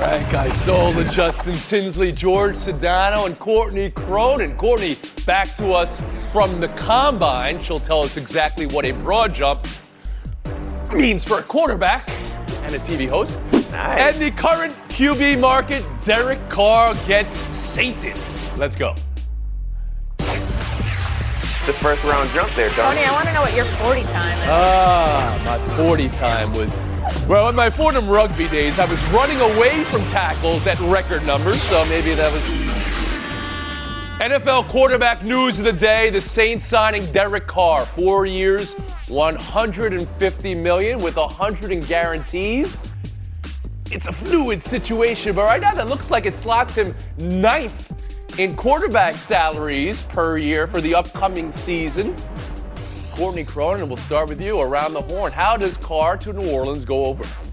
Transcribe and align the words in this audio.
Frank 0.00 0.32
Isola, 0.32 1.04
Justin 1.12 1.52
Tinsley, 1.52 2.10
George 2.10 2.56
Sedano, 2.56 3.26
and 3.26 3.38
Courtney 3.38 3.90
Cronin. 3.90 4.56
Courtney, 4.56 4.96
back 5.26 5.54
to 5.58 5.74
us 5.74 5.90
from 6.32 6.58
the 6.58 6.68
combine. 6.68 7.60
She'll 7.60 7.80
tell 7.80 8.02
us 8.02 8.16
exactly 8.16 8.64
what 8.64 8.86
a 8.86 8.92
broad 8.92 9.34
jump 9.34 9.66
means 10.94 11.22
for 11.22 11.40
a 11.40 11.42
quarterback 11.42 12.08
and 12.62 12.74
a 12.74 12.78
TV 12.78 13.10
host. 13.10 13.38
Nice. 13.52 13.70
And 13.70 14.16
the 14.16 14.30
current 14.40 14.72
QB 14.88 15.38
market, 15.38 15.84
Derek 16.00 16.40
Carr 16.48 16.94
gets 17.06 17.38
sainted. 17.54 18.16
Let's 18.56 18.76
go. 18.76 18.94
It's 20.18 21.68
a 21.68 21.74
first 21.74 22.02
round 22.04 22.30
jump 22.30 22.50
there, 22.52 22.70
Tony. 22.70 23.00
Tony, 23.00 23.06
I 23.06 23.12
want 23.12 23.28
to 23.28 23.34
know 23.34 23.42
what 23.42 23.54
your 23.54 23.66
40 23.66 24.02
time 24.04 24.38
is. 24.38 24.48
Ah, 24.48 25.42
my 25.44 25.84
40 25.84 26.08
time 26.08 26.52
was. 26.52 26.89
Well, 27.30 27.48
in 27.48 27.54
my 27.54 27.70
Fordham 27.70 28.08
rugby 28.08 28.48
days, 28.48 28.80
I 28.80 28.86
was 28.86 29.00
running 29.12 29.40
away 29.40 29.84
from 29.84 30.02
tackles 30.06 30.66
at 30.66 30.80
record 30.80 31.24
numbers, 31.24 31.62
so 31.62 31.84
maybe 31.84 32.12
that 32.14 32.32
was. 32.32 32.42
NFL 34.18 34.64
quarterback 34.68 35.22
news 35.22 35.56
of 35.56 35.64
the 35.64 35.72
day: 35.72 36.10
the 36.10 36.20
Saints 36.20 36.66
signing 36.66 37.06
Derek 37.12 37.46
Carr, 37.46 37.86
four 37.86 38.26
years, 38.26 38.72
150 39.06 40.54
million 40.56 40.98
with 40.98 41.14
100 41.14 41.70
in 41.70 41.78
guarantees. 41.78 42.76
It's 43.92 44.08
a 44.08 44.12
fluid 44.12 44.60
situation, 44.60 45.32
but 45.36 45.44
right 45.44 45.60
now 45.60 45.72
that 45.74 45.86
looks 45.86 46.10
like 46.10 46.26
it 46.26 46.34
slots 46.34 46.74
him 46.74 46.92
ninth 47.20 48.40
in 48.40 48.56
quarterback 48.56 49.14
salaries 49.14 50.02
per 50.06 50.36
year 50.36 50.66
for 50.66 50.80
the 50.80 50.96
upcoming 50.96 51.52
season. 51.52 52.12
Courtney 53.20 53.44
Cronin, 53.44 53.86
we'll 53.86 53.98
start 53.98 54.30
with 54.30 54.40
you 54.40 54.60
around 54.60 54.94
the 54.94 55.02
horn. 55.02 55.30
How 55.30 55.54
does 55.54 55.76
Carr 55.76 56.16
to 56.16 56.32
New 56.32 56.52
Orleans 56.52 56.86
go 56.86 57.04
over? 57.04 57.49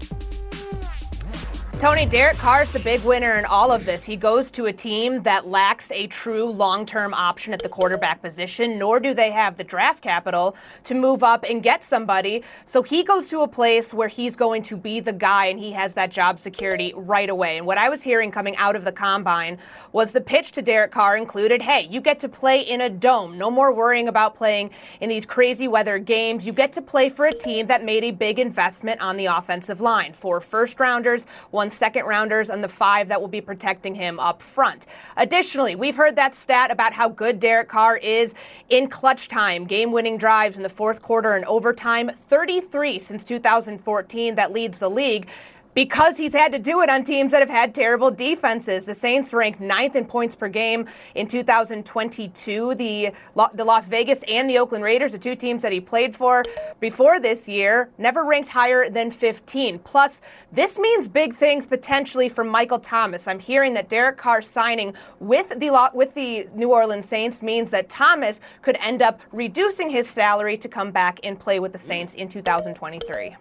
Tony, 1.78 2.06
Derek 2.06 2.36
Carr's 2.38 2.72
the 2.72 2.80
big 2.80 3.00
winner 3.02 3.38
in 3.38 3.44
all 3.44 3.70
of 3.70 3.84
this. 3.84 4.02
He 4.02 4.16
goes 4.16 4.50
to 4.50 4.66
a 4.66 4.72
team 4.72 5.22
that 5.22 5.46
lacks 5.46 5.92
a 5.92 6.08
true 6.08 6.50
long 6.50 6.84
term 6.84 7.14
option 7.14 7.52
at 7.52 7.62
the 7.62 7.68
quarterback 7.68 8.20
position, 8.20 8.80
nor 8.80 8.98
do 8.98 9.14
they 9.14 9.30
have 9.30 9.56
the 9.56 9.62
draft 9.62 10.02
capital 10.02 10.56
to 10.82 10.94
move 10.96 11.22
up 11.22 11.44
and 11.48 11.62
get 11.62 11.84
somebody. 11.84 12.42
So 12.64 12.82
he 12.82 13.04
goes 13.04 13.28
to 13.28 13.42
a 13.42 13.48
place 13.48 13.94
where 13.94 14.08
he's 14.08 14.34
going 14.34 14.64
to 14.64 14.76
be 14.76 14.98
the 14.98 15.12
guy 15.12 15.46
and 15.46 15.60
he 15.60 15.70
has 15.70 15.94
that 15.94 16.10
job 16.10 16.40
security 16.40 16.92
right 16.96 17.30
away. 17.30 17.58
And 17.58 17.64
what 17.64 17.78
I 17.78 17.88
was 17.88 18.02
hearing 18.02 18.32
coming 18.32 18.56
out 18.56 18.74
of 18.74 18.84
the 18.84 18.90
combine 18.90 19.56
was 19.92 20.10
the 20.10 20.20
pitch 20.20 20.50
to 20.52 20.62
Derek 20.62 20.90
Carr 20.90 21.16
included 21.16 21.62
hey, 21.62 21.86
you 21.88 22.00
get 22.00 22.18
to 22.18 22.28
play 22.28 22.60
in 22.60 22.80
a 22.80 22.90
dome. 22.90 23.38
No 23.38 23.52
more 23.52 23.72
worrying 23.72 24.08
about 24.08 24.34
playing 24.34 24.70
in 25.00 25.08
these 25.08 25.24
crazy 25.24 25.68
weather 25.68 26.00
games. 26.00 26.44
You 26.44 26.52
get 26.52 26.72
to 26.72 26.82
play 26.82 27.08
for 27.08 27.26
a 27.26 27.32
team 27.32 27.68
that 27.68 27.84
made 27.84 28.02
a 28.02 28.10
big 28.10 28.40
investment 28.40 29.00
on 29.00 29.16
the 29.16 29.26
offensive 29.26 29.80
line. 29.80 30.12
Four 30.12 30.40
first 30.40 30.80
rounders, 30.80 31.24
one 31.52 31.67
second 31.70 32.06
rounders, 32.06 32.50
and 32.50 32.62
the 32.62 32.68
five 32.68 33.08
that 33.08 33.20
will 33.20 33.28
be 33.28 33.40
protecting 33.40 33.94
him 33.94 34.18
up 34.20 34.42
front. 34.42 34.86
Additionally, 35.16 35.74
we've 35.74 35.96
heard 35.96 36.16
that 36.16 36.34
stat 36.34 36.70
about 36.70 36.92
how 36.92 37.08
good 37.08 37.40
Derek 37.40 37.68
Carr 37.68 37.96
is 37.96 38.34
in 38.68 38.88
clutch 38.88 39.28
time, 39.28 39.64
game 39.64 39.92
winning 39.92 40.18
drives 40.18 40.56
in 40.56 40.62
the 40.62 40.68
fourth 40.68 41.02
quarter 41.02 41.34
and 41.34 41.44
overtime, 41.44 42.10
33 42.10 42.98
since 42.98 43.24
2014. 43.24 44.34
That 44.34 44.52
leads 44.52 44.78
the 44.78 44.90
league 44.90 45.28
because 45.78 46.18
he's 46.18 46.32
had 46.32 46.50
to 46.50 46.58
do 46.58 46.80
it 46.80 46.90
on 46.90 47.04
teams 47.04 47.30
that 47.30 47.38
have 47.38 47.48
had 47.48 47.72
terrible 47.72 48.10
defenses. 48.10 48.84
The 48.84 48.96
Saints 48.96 49.32
ranked 49.32 49.60
ninth 49.60 49.94
in 49.94 50.06
points 50.06 50.34
per 50.34 50.48
game 50.48 50.88
in 51.14 51.28
2022. 51.28 52.74
The, 52.74 53.12
the 53.54 53.64
Las 53.64 53.86
Vegas 53.86 54.24
and 54.26 54.50
the 54.50 54.58
Oakland 54.58 54.82
Raiders, 54.82 55.12
the 55.12 55.20
two 55.20 55.36
teams 55.36 55.62
that 55.62 55.70
he 55.70 55.80
played 55.80 56.16
for 56.16 56.44
before 56.80 57.20
this 57.20 57.48
year, 57.48 57.90
never 57.96 58.24
ranked 58.24 58.48
higher 58.48 58.90
than 58.90 59.12
15. 59.12 59.78
Plus, 59.78 60.20
this 60.50 60.80
means 60.80 61.06
big 61.06 61.36
things 61.36 61.64
potentially 61.64 62.28
for 62.28 62.42
Michael 62.42 62.80
Thomas. 62.80 63.28
I'm 63.28 63.38
hearing 63.38 63.72
that 63.74 63.88
Derek 63.88 64.16
Carr 64.16 64.42
signing 64.42 64.94
with 65.20 65.48
the 65.60 65.90
with 65.94 66.12
the 66.14 66.48
New 66.56 66.72
Orleans 66.72 67.06
Saints 67.06 67.40
means 67.40 67.70
that 67.70 67.88
Thomas 67.88 68.40
could 68.62 68.76
end 68.80 69.00
up 69.00 69.20
reducing 69.30 69.88
his 69.88 70.10
salary 70.10 70.58
to 70.58 70.68
come 70.68 70.90
back 70.90 71.20
and 71.22 71.38
play 71.38 71.60
with 71.60 71.72
the 71.72 71.78
Saints 71.78 72.14
in 72.14 72.28
2023. 72.28 73.36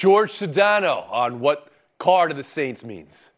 George 0.00 0.32
Sedano 0.32 1.06
on 1.12 1.40
what 1.40 1.68
Carr 1.98 2.28
to 2.28 2.34
the 2.34 2.42
Saints 2.42 2.82
means. 2.82 3.32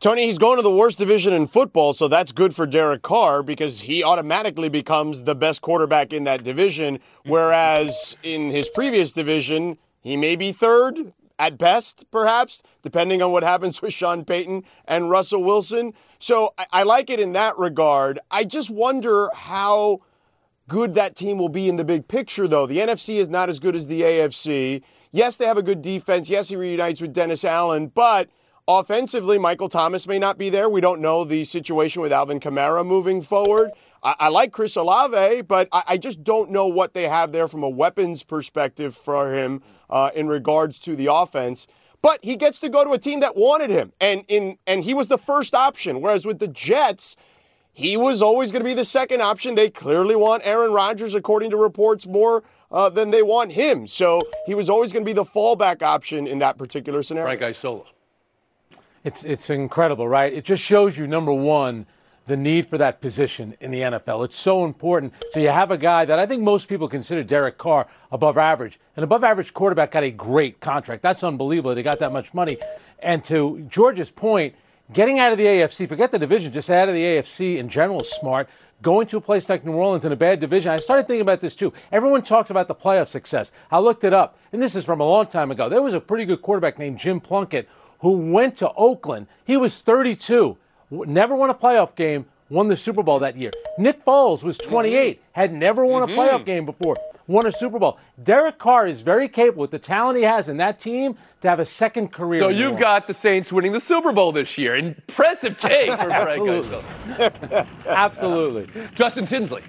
Tony, 0.00 0.24
he's 0.24 0.38
going 0.38 0.56
to 0.56 0.62
the 0.62 0.74
worst 0.74 0.96
division 0.96 1.34
in 1.34 1.46
football, 1.46 1.92
so 1.92 2.08
that's 2.08 2.32
good 2.32 2.54
for 2.54 2.66
Derek 2.66 3.02
Carr 3.02 3.42
because 3.42 3.80
he 3.80 4.02
automatically 4.02 4.70
becomes 4.70 5.24
the 5.24 5.34
best 5.34 5.60
quarterback 5.60 6.14
in 6.14 6.24
that 6.24 6.42
division. 6.42 7.00
Whereas 7.26 8.16
in 8.22 8.48
his 8.48 8.70
previous 8.70 9.12
division, 9.12 9.76
he 10.00 10.16
may 10.16 10.36
be 10.36 10.52
third 10.52 11.12
at 11.38 11.58
best, 11.58 12.06
perhaps, 12.10 12.62
depending 12.80 13.20
on 13.20 13.30
what 13.30 13.42
happens 13.42 13.82
with 13.82 13.92
Sean 13.92 14.24
Payton 14.24 14.64
and 14.86 15.10
Russell 15.10 15.44
Wilson. 15.44 15.92
So 16.18 16.54
I, 16.56 16.66
I 16.72 16.82
like 16.84 17.10
it 17.10 17.20
in 17.20 17.32
that 17.32 17.58
regard. 17.58 18.20
I 18.30 18.44
just 18.44 18.70
wonder 18.70 19.28
how 19.34 20.00
good 20.68 20.94
that 20.94 21.16
team 21.16 21.38
will 21.38 21.48
be 21.48 21.68
in 21.68 21.76
the 21.76 21.84
big 21.84 22.06
picture, 22.06 22.46
though. 22.46 22.66
The 22.66 22.78
NFC 22.78 23.16
is 23.16 23.28
not 23.28 23.48
as 23.48 23.58
good 23.58 23.74
as 23.74 23.86
the 23.86 24.02
AFC. 24.02 24.82
Yes, 25.10 25.36
they 25.38 25.46
have 25.46 25.56
a 25.56 25.62
good 25.62 25.82
defense. 25.82 26.28
Yes, 26.28 26.50
he 26.50 26.56
reunites 26.56 27.00
with 27.00 27.14
Dennis 27.14 27.44
Allen, 27.44 27.88
but 27.88 28.28
offensively, 28.68 29.38
Michael 29.38 29.70
Thomas 29.70 30.06
may 30.06 30.18
not 30.18 30.36
be 30.36 30.50
there. 30.50 30.68
We 30.68 30.82
don't 30.82 31.00
know 31.00 31.24
the 31.24 31.46
situation 31.46 32.02
with 32.02 32.12
Alvin 32.12 32.38
Kamara 32.38 32.86
moving 32.86 33.22
forward. 33.22 33.70
I, 34.02 34.14
I 34.20 34.28
like 34.28 34.52
Chris 34.52 34.76
Olave, 34.76 35.42
but 35.42 35.68
I, 35.72 35.82
I, 35.88 35.96
just 35.96 36.22
don't 36.22 36.50
know 36.50 36.66
what 36.66 36.92
they 36.92 37.08
have 37.08 37.32
there 37.32 37.48
from 37.48 37.62
a 37.62 37.68
weapons 37.68 38.22
perspective 38.22 38.94
for 38.94 39.34
him 39.34 39.62
uh, 39.88 40.10
in 40.14 40.28
regards 40.28 40.78
to 40.80 40.94
the 40.94 41.12
offense. 41.12 41.66
But 42.00 42.22
he 42.22 42.36
gets 42.36 42.58
to 42.60 42.68
go 42.68 42.84
to 42.84 42.92
a 42.92 42.98
team 42.98 43.20
that 43.20 43.34
wanted 43.36 43.70
him, 43.70 43.92
and 44.00 44.24
in 44.28 44.58
and 44.68 44.84
he 44.84 44.94
was 44.94 45.08
the 45.08 45.18
first 45.18 45.52
option. 45.52 46.00
Whereas 46.00 46.24
with 46.24 46.38
the 46.38 46.46
Jets, 46.46 47.16
he 47.78 47.96
was 47.96 48.20
always 48.20 48.50
going 48.50 48.58
to 48.58 48.68
be 48.68 48.74
the 48.74 48.84
second 48.84 49.22
option. 49.22 49.54
They 49.54 49.70
clearly 49.70 50.16
want 50.16 50.42
Aaron 50.44 50.72
Rodgers, 50.72 51.14
according 51.14 51.50
to 51.50 51.56
reports, 51.56 52.08
more 52.08 52.42
uh, 52.72 52.88
than 52.88 53.12
they 53.12 53.22
want 53.22 53.52
him. 53.52 53.86
So 53.86 54.20
he 54.46 54.54
was 54.56 54.68
always 54.68 54.92
going 54.92 55.04
to 55.04 55.08
be 55.08 55.12
the 55.12 55.24
fallback 55.24 55.80
option 55.80 56.26
in 56.26 56.40
that 56.40 56.58
particular 56.58 57.04
scenario. 57.04 57.28
Frank 57.28 57.56
Isola. 57.56 57.84
It's, 59.04 59.22
it's 59.22 59.48
incredible, 59.48 60.08
right? 60.08 60.32
It 60.32 60.44
just 60.44 60.60
shows 60.60 60.98
you, 60.98 61.06
number 61.06 61.32
one, 61.32 61.86
the 62.26 62.36
need 62.36 62.66
for 62.66 62.78
that 62.78 63.00
position 63.00 63.54
in 63.60 63.70
the 63.70 63.82
NFL. 63.82 64.24
It's 64.24 64.36
so 64.36 64.64
important. 64.64 65.14
So 65.30 65.38
you 65.38 65.50
have 65.50 65.70
a 65.70 65.78
guy 65.78 66.04
that 66.04 66.18
I 66.18 66.26
think 66.26 66.42
most 66.42 66.66
people 66.66 66.88
consider 66.88 67.22
Derek 67.22 67.58
Carr 67.58 67.86
above 68.10 68.36
average. 68.38 68.80
An 68.96 69.04
above 69.04 69.22
average 69.22 69.54
quarterback 69.54 69.92
got 69.92 70.02
a 70.02 70.10
great 70.10 70.58
contract. 70.58 71.00
That's 71.00 71.22
unbelievable. 71.22 71.76
They 71.76 71.84
got 71.84 72.00
that 72.00 72.12
much 72.12 72.34
money. 72.34 72.58
And 72.98 73.22
to 73.22 73.64
George's 73.68 74.10
point, 74.10 74.56
Getting 74.90 75.18
out 75.18 75.32
of 75.32 75.38
the 75.38 75.44
AFC, 75.44 75.86
forget 75.86 76.10
the 76.10 76.18
division, 76.18 76.50
just 76.50 76.70
out 76.70 76.88
of 76.88 76.94
the 76.94 77.02
AFC 77.02 77.58
in 77.58 77.68
general 77.68 78.00
is 78.00 78.08
smart. 78.08 78.48
Going 78.80 79.06
to 79.08 79.18
a 79.18 79.20
place 79.20 79.48
like 79.50 79.62
New 79.62 79.72
Orleans 79.72 80.06
in 80.06 80.12
a 80.12 80.16
bad 80.16 80.40
division, 80.40 80.72
I 80.72 80.78
started 80.78 81.06
thinking 81.06 81.20
about 81.20 81.42
this 81.42 81.54
too. 81.54 81.74
Everyone 81.92 82.22
talks 82.22 82.48
about 82.48 82.68
the 82.68 82.74
playoff 82.74 83.08
success. 83.08 83.52
I 83.70 83.80
looked 83.80 84.04
it 84.04 84.14
up, 84.14 84.38
and 84.52 84.62
this 84.62 84.74
is 84.74 84.86
from 84.86 85.00
a 85.00 85.04
long 85.04 85.26
time 85.26 85.50
ago. 85.50 85.68
There 85.68 85.82
was 85.82 85.92
a 85.92 86.00
pretty 86.00 86.24
good 86.24 86.40
quarterback 86.40 86.78
named 86.78 86.98
Jim 86.98 87.20
Plunkett 87.20 87.68
who 88.00 88.32
went 88.32 88.56
to 88.58 88.72
Oakland. 88.74 89.26
He 89.44 89.58
was 89.58 89.80
32, 89.82 90.56
never 90.90 91.36
won 91.36 91.50
a 91.50 91.54
playoff 91.54 91.94
game, 91.94 92.24
won 92.48 92.68
the 92.68 92.76
Super 92.76 93.02
Bowl 93.02 93.18
that 93.18 93.36
year. 93.36 93.50
Nick 93.76 94.02
Foles 94.04 94.42
was 94.42 94.56
28, 94.56 95.20
had 95.32 95.52
never 95.52 95.84
won 95.84 96.02
a 96.02 96.06
mm-hmm. 96.06 96.18
playoff 96.18 96.46
game 96.46 96.64
before, 96.64 96.96
won 97.28 97.46
a 97.46 97.52
Super 97.52 97.78
Bowl. 97.78 98.00
Derek 98.20 98.58
Carr 98.58 98.88
is 98.88 99.02
very 99.02 99.28
capable 99.28 99.60
with 99.60 99.70
the 99.70 99.78
talent 99.78 100.18
he 100.18 100.24
has 100.24 100.48
in 100.48 100.56
that 100.56 100.80
team 100.80 101.16
to 101.42 101.48
have 101.48 101.60
a 101.60 101.64
second 101.64 102.08
career. 102.08 102.40
So 102.40 102.48
you've 102.48 102.80
got 102.80 103.06
the 103.06 103.14
Saints 103.14 103.52
winning 103.52 103.70
the 103.70 103.80
Super 103.80 104.12
Bowl 104.12 104.32
this 104.32 104.58
year. 104.58 104.74
Impressive 104.74 105.56
take 105.60 105.90
for 105.92 106.10
Absolutely. 106.10 106.82
Absolutely. 107.86 108.88
Justin 108.96 109.26
Tinsley. 109.26 109.62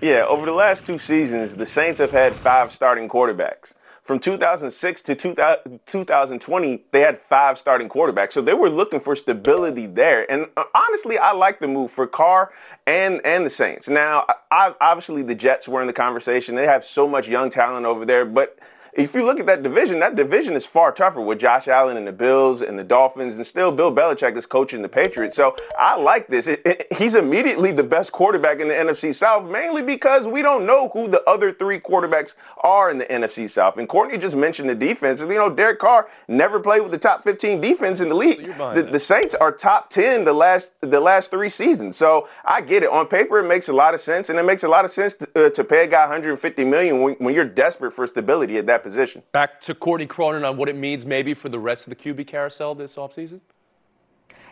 Yeah, 0.00 0.26
over 0.28 0.44
the 0.46 0.52
last 0.52 0.86
two 0.86 0.98
seasons, 0.98 1.56
the 1.56 1.66
Saints 1.66 1.98
have 1.98 2.10
had 2.10 2.34
five 2.34 2.70
starting 2.70 3.08
quarterbacks 3.08 3.74
from 4.04 4.18
2006 4.18 5.00
to 5.00 5.14
2020, 5.14 6.84
they 6.92 7.00
had 7.00 7.18
five 7.18 7.58
starting 7.58 7.88
quarterbacks. 7.88 8.32
So 8.32 8.42
they 8.42 8.52
were 8.52 8.68
looking 8.68 9.00
for 9.00 9.16
stability 9.16 9.86
there. 9.86 10.30
And 10.30 10.46
uh, 10.58 10.64
honestly, 10.74 11.16
I 11.16 11.32
like 11.32 11.58
the 11.58 11.68
move 11.68 11.90
for 11.90 12.06
Carr 12.06 12.52
and, 12.86 13.24
and 13.24 13.46
the 13.46 13.50
Saints. 13.50 13.88
Now, 13.88 14.26
I, 14.50 14.74
obviously, 14.78 15.22
the 15.22 15.34
Jets 15.34 15.66
were 15.66 15.80
in 15.80 15.86
the 15.86 15.94
conversation. 15.94 16.54
They 16.54 16.66
have 16.66 16.84
so 16.84 17.08
much 17.08 17.28
young 17.28 17.48
talent 17.48 17.86
over 17.86 18.04
there, 18.04 18.26
but 18.26 18.58
if 18.96 19.14
you 19.14 19.24
look 19.24 19.40
at 19.40 19.46
that 19.46 19.62
division, 19.62 19.98
that 20.00 20.14
division 20.14 20.54
is 20.54 20.64
far 20.64 20.92
tougher 20.92 21.20
with 21.20 21.40
Josh 21.40 21.68
Allen 21.68 21.96
and 21.96 22.06
the 22.06 22.12
Bills 22.12 22.62
and 22.62 22.78
the 22.78 22.84
Dolphins, 22.84 23.36
and 23.36 23.46
still 23.46 23.72
Bill 23.72 23.92
Belichick 23.92 24.36
is 24.36 24.46
coaching 24.46 24.82
the 24.82 24.88
Patriots. 24.88 25.34
So 25.34 25.56
I 25.78 25.96
like 25.96 26.28
this. 26.28 26.46
It, 26.46 26.62
it, 26.64 26.86
he's 26.96 27.14
immediately 27.14 27.72
the 27.72 27.82
best 27.82 28.12
quarterback 28.12 28.60
in 28.60 28.68
the 28.68 28.74
NFC 28.74 29.14
South, 29.14 29.50
mainly 29.50 29.82
because 29.82 30.28
we 30.28 30.42
don't 30.42 30.64
know 30.64 30.90
who 30.90 31.08
the 31.08 31.22
other 31.28 31.52
three 31.52 31.80
quarterbacks 31.80 32.36
are 32.62 32.90
in 32.90 32.98
the 32.98 33.06
NFC 33.06 33.50
South. 33.50 33.78
And 33.78 33.88
Courtney 33.88 34.16
just 34.16 34.36
mentioned 34.36 34.68
the 34.68 34.74
defense. 34.74 35.20
You 35.20 35.28
know, 35.28 35.50
Derek 35.50 35.80
Carr 35.80 36.08
never 36.28 36.60
played 36.60 36.82
with 36.82 36.92
the 36.92 36.98
top 36.98 37.24
15 37.24 37.60
defense 37.60 38.00
in 38.00 38.08
the 38.08 38.14
league. 38.14 38.46
The, 38.74 38.82
the 38.82 38.98
Saints 38.98 39.34
are 39.34 39.50
top 39.50 39.90
10 39.90 40.24
the 40.24 40.32
last 40.32 40.72
the 40.80 41.00
last 41.00 41.30
three 41.30 41.48
seasons. 41.48 41.96
So 41.96 42.28
I 42.44 42.60
get 42.60 42.82
it. 42.82 42.90
On 42.90 43.06
paper, 43.08 43.40
it 43.40 43.48
makes 43.48 43.68
a 43.68 43.72
lot 43.72 43.94
of 43.94 44.00
sense, 44.00 44.30
and 44.30 44.38
it 44.38 44.44
makes 44.44 44.62
a 44.62 44.68
lot 44.68 44.84
of 44.84 44.90
sense 44.90 45.14
to, 45.14 45.46
uh, 45.46 45.50
to 45.50 45.64
pay 45.64 45.84
a 45.84 45.86
guy 45.88 46.02
150 46.02 46.64
million 46.64 47.00
when, 47.00 47.14
when 47.14 47.34
you're 47.34 47.44
desperate 47.44 47.92
for 47.92 48.06
stability 48.06 48.56
at 48.56 48.66
that 48.66 48.83
position. 48.84 49.22
Back 49.32 49.60
to 49.62 49.74
Courtney 49.74 50.06
Cronin 50.06 50.44
on 50.44 50.56
what 50.56 50.68
it 50.68 50.76
means 50.76 51.04
maybe 51.04 51.34
for 51.34 51.48
the 51.48 51.58
rest 51.58 51.86
of 51.86 51.90
the 51.90 51.96
QB 51.96 52.26
carousel 52.28 52.74
this 52.74 52.94
offseason? 52.94 53.40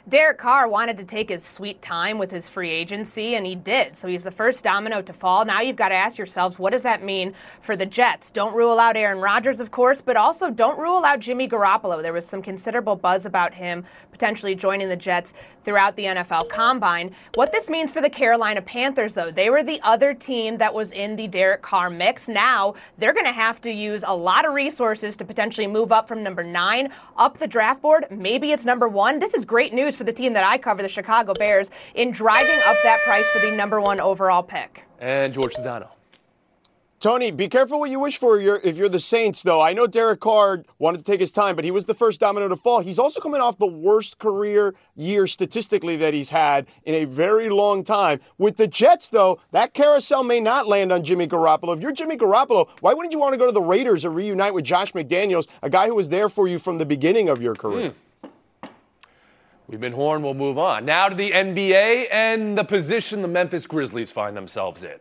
Derek 0.08 0.38
Carr 0.38 0.66
wanted 0.66 0.96
to 0.96 1.04
take 1.04 1.28
his 1.28 1.44
sweet 1.44 1.80
time 1.80 2.18
with 2.18 2.28
his 2.28 2.48
free 2.48 2.70
agency, 2.70 3.36
and 3.36 3.46
he 3.46 3.54
did. 3.54 3.96
So 3.96 4.08
he's 4.08 4.24
the 4.24 4.32
first 4.32 4.64
domino 4.64 5.00
to 5.00 5.12
fall. 5.12 5.44
Now 5.44 5.60
you've 5.60 5.76
got 5.76 5.90
to 5.90 5.94
ask 5.94 6.18
yourselves, 6.18 6.58
what 6.58 6.72
does 6.72 6.82
that 6.82 7.04
mean 7.04 7.34
for 7.60 7.76
the 7.76 7.86
Jets? 7.86 8.28
Don't 8.30 8.52
rule 8.52 8.80
out 8.80 8.96
Aaron 8.96 9.18
Rodgers, 9.18 9.60
of 9.60 9.70
course, 9.70 10.00
but 10.00 10.16
also 10.16 10.50
don't 10.50 10.76
rule 10.76 11.04
out 11.04 11.20
Jimmy 11.20 11.48
Garoppolo. 11.48 12.02
There 12.02 12.12
was 12.12 12.26
some 12.26 12.42
considerable 12.42 12.96
buzz 12.96 13.26
about 13.26 13.54
him 13.54 13.84
potentially 14.10 14.56
joining 14.56 14.88
the 14.88 14.96
Jets 14.96 15.34
throughout 15.62 15.94
the 15.94 16.06
NFL 16.06 16.48
Combine. 16.48 17.14
What 17.34 17.52
this 17.52 17.70
means 17.70 17.92
for 17.92 18.00
the 18.00 18.10
Carolina 18.10 18.60
Panthers, 18.60 19.14
though, 19.14 19.30
they 19.30 19.50
were 19.50 19.62
the 19.62 19.80
other 19.84 20.14
team 20.14 20.58
that 20.58 20.74
was 20.74 20.90
in 20.90 21.14
the 21.14 21.28
Derek 21.28 21.62
Carr 21.62 21.90
mix. 21.90 22.26
Now 22.26 22.74
they're 22.98 23.14
going 23.14 23.26
to 23.26 23.32
have 23.32 23.60
to 23.60 23.70
use 23.70 24.02
a 24.04 24.14
lot 24.14 24.44
of 24.44 24.54
resources 24.54 25.14
to 25.16 25.24
potentially 25.24 25.68
move 25.68 25.92
up 25.92 26.08
from 26.08 26.24
number 26.24 26.42
nine 26.42 26.92
up 27.16 27.38
the 27.38 27.46
draft 27.46 27.80
board. 27.80 28.06
Maybe 28.10 28.50
it's 28.50 28.64
number 28.64 28.88
one. 28.88 29.20
This 29.20 29.32
is 29.32 29.44
great 29.44 29.72
news 29.72 29.91
for 29.96 30.04
the 30.04 30.12
team 30.12 30.32
that 30.34 30.44
I 30.44 30.58
cover, 30.58 30.82
the 30.82 30.88
Chicago 30.88 31.34
Bears, 31.34 31.70
in 31.94 32.10
driving 32.10 32.58
up 32.66 32.76
that 32.84 33.00
price 33.04 33.26
for 33.32 33.38
the 33.38 33.56
number 33.56 33.80
one 33.80 34.00
overall 34.00 34.42
pick. 34.42 34.84
And 35.00 35.32
George 35.34 35.54
Sedano. 35.54 35.88
Tony, 37.02 37.32
be 37.32 37.48
careful 37.48 37.80
what 37.80 37.90
you 37.90 37.98
wish 37.98 38.16
for 38.16 38.38
if 38.38 38.76
you're 38.76 38.88
the 38.88 39.00
Saints, 39.00 39.42
though. 39.42 39.60
I 39.60 39.72
know 39.72 39.88
Derek 39.88 40.20
Carr 40.20 40.62
wanted 40.78 40.98
to 40.98 41.04
take 41.04 41.18
his 41.18 41.32
time, 41.32 41.56
but 41.56 41.64
he 41.64 41.72
was 41.72 41.86
the 41.86 41.94
first 41.94 42.20
domino 42.20 42.46
to 42.46 42.54
fall. 42.56 42.78
He's 42.78 43.00
also 43.00 43.20
coming 43.20 43.40
off 43.40 43.58
the 43.58 43.66
worst 43.66 44.20
career 44.20 44.76
year 44.94 45.26
statistically 45.26 45.96
that 45.96 46.14
he's 46.14 46.30
had 46.30 46.68
in 46.84 46.94
a 46.94 47.04
very 47.06 47.50
long 47.50 47.82
time. 47.82 48.20
With 48.38 48.56
the 48.56 48.68
Jets, 48.68 49.08
though, 49.08 49.40
that 49.50 49.74
carousel 49.74 50.22
may 50.22 50.38
not 50.38 50.68
land 50.68 50.92
on 50.92 51.02
Jimmy 51.02 51.26
Garoppolo. 51.26 51.74
If 51.76 51.82
you're 51.82 51.90
Jimmy 51.90 52.16
Garoppolo, 52.16 52.68
why 52.78 52.94
wouldn't 52.94 53.12
you 53.12 53.18
want 53.18 53.32
to 53.32 53.38
go 53.38 53.46
to 53.46 53.52
the 53.52 53.60
Raiders 53.60 54.04
or 54.04 54.10
reunite 54.10 54.54
with 54.54 54.62
Josh 54.62 54.92
McDaniels, 54.92 55.48
a 55.60 55.68
guy 55.68 55.88
who 55.88 55.96
was 55.96 56.08
there 56.08 56.28
for 56.28 56.46
you 56.46 56.60
from 56.60 56.78
the 56.78 56.86
beginning 56.86 57.28
of 57.28 57.42
your 57.42 57.56
career? 57.56 57.90
Mm. 57.90 57.94
We've 59.72 59.80
been 59.80 59.94
horned. 59.94 60.22
We'll 60.22 60.34
move 60.34 60.58
on. 60.58 60.84
Now 60.84 61.08
to 61.08 61.14
the 61.14 61.30
NBA 61.30 62.08
and 62.12 62.58
the 62.58 62.62
position 62.62 63.22
the 63.22 63.28
Memphis 63.28 63.64
Grizzlies 63.64 64.10
find 64.10 64.36
themselves 64.36 64.84
in. 64.84 64.96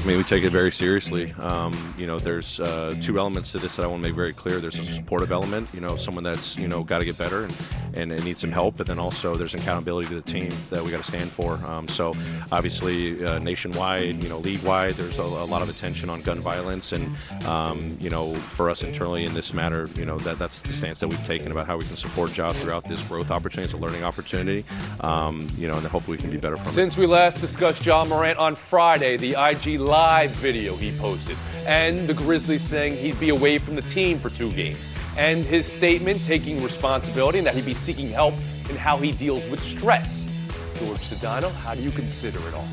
I 0.00 0.06
mean, 0.06 0.16
we 0.16 0.24
take 0.24 0.44
it 0.44 0.50
very 0.50 0.72
seriously. 0.72 1.34
Um, 1.38 1.94
you 1.98 2.06
know, 2.06 2.18
there's 2.18 2.58
uh, 2.58 2.96
two 3.02 3.18
elements 3.18 3.52
to 3.52 3.58
this 3.58 3.76
that 3.76 3.84
I 3.84 3.86
want 3.86 4.02
to 4.02 4.08
make 4.08 4.16
very 4.16 4.32
clear. 4.32 4.58
There's 4.58 4.78
a 4.78 4.84
supportive 4.86 5.30
element, 5.30 5.68
you 5.74 5.82
know, 5.82 5.96
someone 5.96 6.24
that's, 6.24 6.56
you 6.56 6.68
know, 6.68 6.82
got 6.82 7.00
to 7.00 7.04
get 7.04 7.18
better 7.18 7.44
and, 7.44 7.54
and, 7.92 8.10
and 8.10 8.24
needs 8.24 8.40
some 8.40 8.50
help. 8.50 8.78
But 8.78 8.86
then 8.86 8.98
also 8.98 9.36
there's 9.36 9.52
accountability 9.52 10.08
to 10.08 10.14
the 10.14 10.22
team 10.22 10.50
that 10.70 10.82
we 10.82 10.90
got 10.90 10.96
to 10.96 11.06
stand 11.06 11.30
for. 11.30 11.56
Um, 11.66 11.86
so 11.86 12.14
obviously, 12.50 13.22
uh, 13.22 13.40
nationwide, 13.40 14.22
you 14.22 14.30
know, 14.30 14.38
league 14.38 14.62
wide, 14.62 14.94
there's 14.94 15.18
a, 15.18 15.22
a, 15.22 15.44
lot 15.44 15.60
of 15.60 15.68
attention 15.68 16.08
on 16.08 16.22
gun 16.22 16.38
violence. 16.38 16.92
And, 16.92 17.14
um, 17.44 17.94
you 18.00 18.08
know, 18.08 18.34
for 18.34 18.70
us 18.70 18.82
internally 18.82 19.26
in 19.26 19.34
this 19.34 19.52
matter, 19.52 19.86
you 19.96 20.06
know, 20.06 20.16
that, 20.20 20.38
that's 20.38 20.60
the 20.60 20.72
stance 20.72 20.98
that 21.00 21.08
we've 21.08 21.26
taken 21.26 21.52
about 21.52 21.66
how 21.66 21.76
we 21.76 21.84
can 21.84 21.96
support 21.96 22.32
jobs 22.32 22.58
throughout 22.62 22.84
this 22.84 23.02
growth 23.02 23.30
opportunity. 23.30 23.70
It's 23.70 23.74
a 23.74 23.84
learning 23.84 24.04
opportunity, 24.04 24.64
um, 25.00 25.46
you 25.58 25.68
know, 25.68 25.76
and 25.76 25.86
hopefully 25.86 26.16
we 26.16 26.22
can 26.22 26.30
be 26.30 26.38
better 26.38 26.56
from 26.56 26.64
Since 26.64 26.76
it. 26.76 26.80
Since 26.80 26.96
we 26.96 27.06
last 27.06 27.40
discussed 27.40 27.84
Ja 27.84 28.06
Morant 28.06 28.38
on 28.38 28.54
Friday, 28.54 29.18
the 29.18 29.32
IG 29.32 29.78
live 29.90 30.30
video 30.30 30.76
he 30.76 30.92
posted, 30.98 31.36
and 31.66 32.06
the 32.06 32.14
Grizzlies 32.14 32.62
saying 32.62 32.96
he'd 32.96 33.18
be 33.18 33.30
away 33.30 33.58
from 33.58 33.74
the 33.74 33.82
team 33.82 34.20
for 34.20 34.30
two 34.30 34.52
games, 34.52 34.78
and 35.16 35.44
his 35.44 35.66
statement 35.66 36.24
taking 36.24 36.62
responsibility 36.62 37.38
and 37.38 37.46
that 37.48 37.56
he'd 37.56 37.64
be 37.64 37.74
seeking 37.74 38.08
help 38.08 38.34
in 38.68 38.76
how 38.76 38.96
he 38.96 39.10
deals 39.10 39.44
with 39.48 39.60
stress. 39.60 40.32
George 40.78 41.00
Sedano, 41.00 41.52
how 41.52 41.74
do 41.74 41.82
you 41.82 41.90
consider 41.90 42.38
it 42.46 42.54
all? 42.54 42.68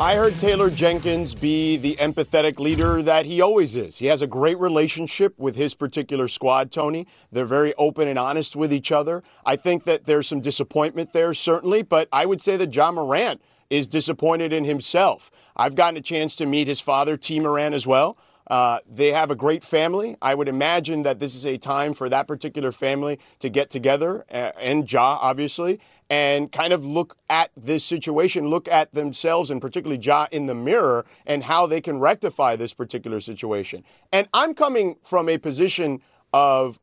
I 0.00 0.14
heard 0.14 0.38
Taylor 0.38 0.70
Jenkins 0.70 1.34
be 1.34 1.76
the 1.76 1.96
empathetic 1.96 2.58
leader 2.58 3.02
that 3.02 3.26
he 3.26 3.42
always 3.42 3.76
is. 3.76 3.98
He 3.98 4.06
has 4.06 4.22
a 4.22 4.26
great 4.26 4.58
relationship 4.58 5.38
with 5.38 5.56
his 5.56 5.74
particular 5.74 6.28
squad, 6.28 6.72
Tony. 6.72 7.06
They're 7.30 7.44
very 7.44 7.74
open 7.74 8.08
and 8.08 8.18
honest 8.18 8.56
with 8.56 8.72
each 8.72 8.90
other. 8.90 9.22
I 9.44 9.56
think 9.56 9.84
that 9.84 10.06
there's 10.06 10.26
some 10.26 10.40
disappointment 10.40 11.12
there, 11.12 11.34
certainly, 11.34 11.82
but 11.82 12.08
I 12.10 12.24
would 12.24 12.40
say 12.40 12.56
that 12.56 12.74
Ja 12.74 12.90
Morant 12.90 13.42
is 13.70 13.86
disappointed 13.86 14.52
in 14.52 14.64
himself. 14.64 15.30
I've 15.56 15.74
gotten 15.74 15.96
a 15.96 16.02
chance 16.02 16.36
to 16.36 16.46
meet 16.46 16.66
his 16.66 16.80
father, 16.80 17.16
T. 17.16 17.40
Morant, 17.40 17.74
as 17.74 17.86
well. 17.86 18.16
Uh, 18.46 18.78
they 18.90 19.12
have 19.12 19.30
a 19.30 19.34
great 19.34 19.64
family. 19.64 20.16
I 20.20 20.34
would 20.34 20.48
imagine 20.48 21.02
that 21.02 21.18
this 21.18 21.34
is 21.34 21.46
a 21.46 21.56
time 21.56 21.94
for 21.94 22.08
that 22.10 22.28
particular 22.28 22.72
family 22.72 23.18
to 23.38 23.48
get 23.48 23.70
together, 23.70 24.24
uh, 24.30 24.52
and 24.60 24.90
Ja, 24.90 25.18
obviously, 25.20 25.80
and 26.10 26.52
kind 26.52 26.72
of 26.72 26.84
look 26.84 27.16
at 27.30 27.50
this 27.56 27.84
situation, 27.84 28.48
look 28.48 28.68
at 28.68 28.92
themselves, 28.92 29.50
and 29.50 29.60
particularly 29.60 30.00
Ja 30.00 30.26
in 30.30 30.44
the 30.46 30.54
mirror, 30.54 31.06
and 31.24 31.44
how 31.44 31.66
they 31.66 31.80
can 31.80 31.98
rectify 31.98 32.54
this 32.54 32.74
particular 32.74 33.20
situation. 33.20 33.82
And 34.12 34.28
I'm 34.34 34.54
coming 34.54 34.96
from 35.02 35.30
a 35.30 35.38
position 35.38 36.02
of 36.34 36.78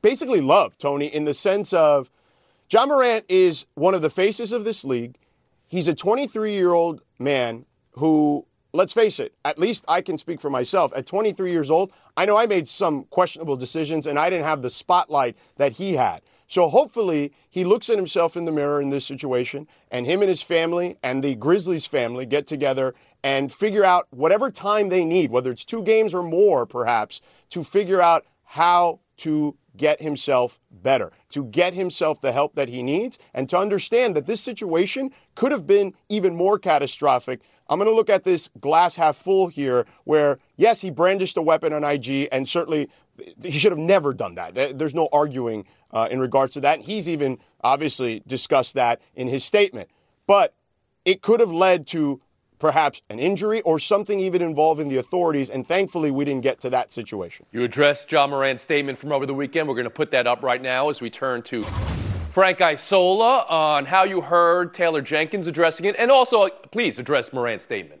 basically 0.00 0.40
love, 0.40 0.78
Tony, 0.78 1.06
in 1.06 1.24
the 1.24 1.34
sense 1.34 1.72
of 1.72 2.10
Ja 2.70 2.86
Morant 2.86 3.24
is 3.28 3.66
one 3.74 3.94
of 3.94 4.02
the 4.02 4.10
faces 4.10 4.52
of 4.52 4.64
this 4.64 4.84
league. 4.84 5.18
He's 5.72 5.88
a 5.88 5.94
23 5.94 6.52
year 6.52 6.74
old 6.74 7.00
man 7.18 7.64
who, 7.92 8.44
let's 8.74 8.92
face 8.92 9.18
it, 9.18 9.32
at 9.42 9.58
least 9.58 9.86
I 9.88 10.02
can 10.02 10.18
speak 10.18 10.38
for 10.38 10.50
myself. 10.50 10.92
At 10.94 11.06
23 11.06 11.50
years 11.50 11.70
old, 11.70 11.92
I 12.14 12.26
know 12.26 12.36
I 12.36 12.44
made 12.44 12.68
some 12.68 13.04
questionable 13.04 13.56
decisions 13.56 14.06
and 14.06 14.18
I 14.18 14.28
didn't 14.28 14.44
have 14.44 14.60
the 14.60 14.68
spotlight 14.68 15.34
that 15.56 15.72
he 15.72 15.94
had. 15.94 16.20
So 16.46 16.68
hopefully 16.68 17.32
he 17.48 17.64
looks 17.64 17.88
at 17.88 17.96
himself 17.96 18.36
in 18.36 18.44
the 18.44 18.52
mirror 18.52 18.82
in 18.82 18.90
this 18.90 19.06
situation 19.06 19.66
and 19.90 20.04
him 20.04 20.20
and 20.20 20.28
his 20.28 20.42
family 20.42 20.98
and 21.02 21.24
the 21.24 21.36
Grizzlies 21.36 21.86
family 21.86 22.26
get 22.26 22.46
together 22.46 22.94
and 23.24 23.50
figure 23.50 23.82
out 23.82 24.08
whatever 24.10 24.50
time 24.50 24.90
they 24.90 25.06
need, 25.06 25.30
whether 25.30 25.50
it's 25.50 25.64
two 25.64 25.82
games 25.82 26.12
or 26.12 26.22
more 26.22 26.66
perhaps, 26.66 27.22
to 27.48 27.64
figure 27.64 28.02
out 28.02 28.26
how 28.44 29.00
to 29.22 29.56
get 29.76 30.02
himself 30.02 30.58
better, 30.70 31.12
to 31.30 31.44
get 31.44 31.74
himself 31.74 32.20
the 32.20 32.32
help 32.32 32.56
that 32.56 32.68
he 32.68 32.82
needs, 32.82 33.20
and 33.32 33.48
to 33.48 33.56
understand 33.56 34.16
that 34.16 34.26
this 34.26 34.40
situation 34.40 35.12
could 35.36 35.52
have 35.52 35.64
been 35.64 35.94
even 36.08 36.34
more 36.34 36.58
catastrophic. 36.58 37.40
I'm 37.68 37.78
going 37.78 37.88
to 37.88 37.94
look 37.94 38.10
at 38.10 38.24
this 38.24 38.50
glass 38.60 38.96
half 38.96 39.16
full 39.16 39.46
here, 39.46 39.86
where, 40.02 40.40
yes, 40.56 40.80
he 40.80 40.90
brandished 40.90 41.36
a 41.36 41.42
weapon 41.42 41.72
on 41.72 41.84
IG, 41.84 42.28
and 42.32 42.48
certainly 42.48 42.90
he 43.44 43.52
should 43.52 43.70
have 43.70 43.78
never 43.78 44.12
done 44.12 44.34
that. 44.34 44.76
There's 44.76 44.94
no 44.94 45.08
arguing 45.12 45.66
uh, 45.92 46.08
in 46.10 46.18
regards 46.18 46.54
to 46.54 46.60
that. 46.62 46.80
He's 46.80 47.08
even 47.08 47.38
obviously 47.62 48.24
discussed 48.26 48.74
that 48.74 49.00
in 49.14 49.28
his 49.28 49.44
statement. 49.44 49.88
But 50.26 50.52
it 51.04 51.22
could 51.22 51.38
have 51.38 51.52
led 51.52 51.86
to 51.88 52.20
perhaps 52.62 53.02
an 53.10 53.18
injury 53.18 53.60
or 53.62 53.80
something 53.80 54.20
even 54.20 54.40
involving 54.40 54.88
the 54.88 54.96
authorities. 54.96 55.50
And 55.50 55.66
thankfully, 55.66 56.12
we 56.12 56.24
didn't 56.24 56.42
get 56.42 56.60
to 56.60 56.70
that 56.70 56.92
situation. 56.92 57.44
You 57.50 57.64
addressed 57.64 58.10
Ja 58.12 58.28
Morant's 58.28 58.62
statement 58.62 58.98
from 59.00 59.10
over 59.10 59.26
the 59.26 59.34
weekend. 59.34 59.68
We're 59.68 59.74
going 59.74 59.84
to 59.84 59.90
put 59.90 60.12
that 60.12 60.28
up 60.28 60.44
right 60.44 60.62
now 60.62 60.88
as 60.88 61.00
we 61.00 61.10
turn 61.10 61.42
to 61.42 61.62
Frank 61.62 62.60
Isola 62.60 63.46
on 63.48 63.84
how 63.84 64.04
you 64.04 64.20
heard 64.20 64.74
Taylor 64.74 65.02
Jenkins 65.02 65.48
addressing 65.48 65.86
it, 65.86 65.96
and 65.98 66.08
also 66.10 66.48
please 66.70 67.00
address 67.00 67.32
Morant's 67.32 67.64
statement. 67.64 68.00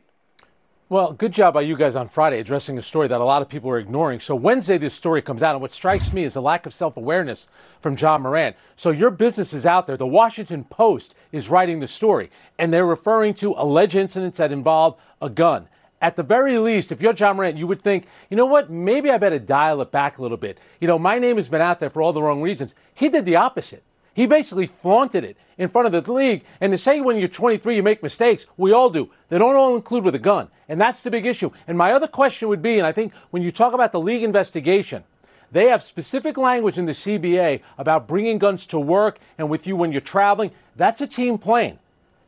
Well, 0.92 1.14
good 1.14 1.32
job 1.32 1.54
by 1.54 1.62
you 1.62 1.74
guys 1.74 1.96
on 1.96 2.08
Friday 2.08 2.38
addressing 2.38 2.76
a 2.76 2.82
story 2.82 3.08
that 3.08 3.18
a 3.18 3.24
lot 3.24 3.40
of 3.40 3.48
people 3.48 3.70
are 3.70 3.78
ignoring. 3.78 4.20
So 4.20 4.34
Wednesday, 4.34 4.76
this 4.76 4.92
story 4.92 5.22
comes 5.22 5.42
out, 5.42 5.54
and 5.54 5.62
what 5.62 5.72
strikes 5.72 6.12
me 6.12 6.22
is 6.22 6.36
a 6.36 6.40
lack 6.42 6.66
of 6.66 6.74
self-awareness 6.74 7.48
from 7.80 7.96
Ja 7.96 8.18
Morant. 8.18 8.56
So 8.76 8.90
your 8.90 9.10
business 9.10 9.54
is 9.54 9.64
out 9.64 9.86
there. 9.86 9.96
The 9.96 10.06
Washington 10.06 10.64
Post 10.64 11.14
is 11.32 11.48
writing 11.48 11.80
the 11.80 11.86
story, 11.86 12.30
and 12.58 12.70
they're 12.70 12.84
referring 12.84 13.32
to 13.36 13.54
alleged 13.56 13.94
incidents 13.94 14.36
that 14.36 14.52
involve 14.52 15.00
a 15.22 15.30
gun. 15.30 15.66
At 16.02 16.16
the 16.16 16.22
very 16.22 16.58
least, 16.58 16.92
if 16.92 17.00
you're 17.00 17.14
Ja 17.14 17.32
Morant, 17.32 17.56
you 17.56 17.66
would 17.66 17.80
think, 17.80 18.04
you 18.28 18.36
know 18.36 18.44
what, 18.44 18.68
maybe 18.68 19.10
I 19.10 19.16
better 19.16 19.38
dial 19.38 19.80
it 19.80 19.92
back 19.92 20.18
a 20.18 20.22
little 20.22 20.36
bit. 20.36 20.58
You 20.78 20.88
know, 20.88 20.98
my 20.98 21.18
name 21.18 21.38
has 21.38 21.48
been 21.48 21.62
out 21.62 21.80
there 21.80 21.88
for 21.88 22.02
all 22.02 22.12
the 22.12 22.22
wrong 22.22 22.42
reasons. 22.42 22.74
He 22.92 23.08
did 23.08 23.24
the 23.24 23.36
opposite. 23.36 23.82
He 24.14 24.26
basically 24.26 24.66
flaunted 24.66 25.24
it 25.24 25.36
in 25.58 25.68
front 25.68 25.86
of 25.86 26.04
the 26.04 26.12
league. 26.12 26.44
And 26.60 26.72
to 26.72 26.78
say 26.78 27.00
when 27.00 27.18
you're 27.18 27.28
23 27.28 27.76
you 27.76 27.82
make 27.82 28.02
mistakes, 28.02 28.46
we 28.56 28.72
all 28.72 28.90
do. 28.90 29.10
They 29.28 29.38
don't 29.38 29.56
all 29.56 29.76
include 29.76 30.04
with 30.04 30.14
a 30.14 30.18
gun. 30.18 30.48
And 30.68 30.80
that's 30.80 31.02
the 31.02 31.10
big 31.10 31.26
issue. 31.26 31.50
And 31.66 31.78
my 31.78 31.92
other 31.92 32.06
question 32.06 32.48
would 32.48 32.62
be, 32.62 32.78
and 32.78 32.86
I 32.86 32.92
think 32.92 33.12
when 33.30 33.42
you 33.42 33.50
talk 33.50 33.72
about 33.72 33.92
the 33.92 34.00
league 34.00 34.22
investigation, 34.22 35.04
they 35.50 35.68
have 35.68 35.82
specific 35.82 36.38
language 36.38 36.78
in 36.78 36.86
the 36.86 36.92
CBA 36.92 37.60
about 37.78 38.08
bringing 38.08 38.38
guns 38.38 38.66
to 38.66 38.80
work 38.80 39.18
and 39.36 39.50
with 39.50 39.66
you 39.66 39.76
when 39.76 39.92
you're 39.92 40.00
traveling. 40.00 40.50
That's 40.76 41.00
a 41.00 41.06
team 41.06 41.36
plane. 41.38 41.78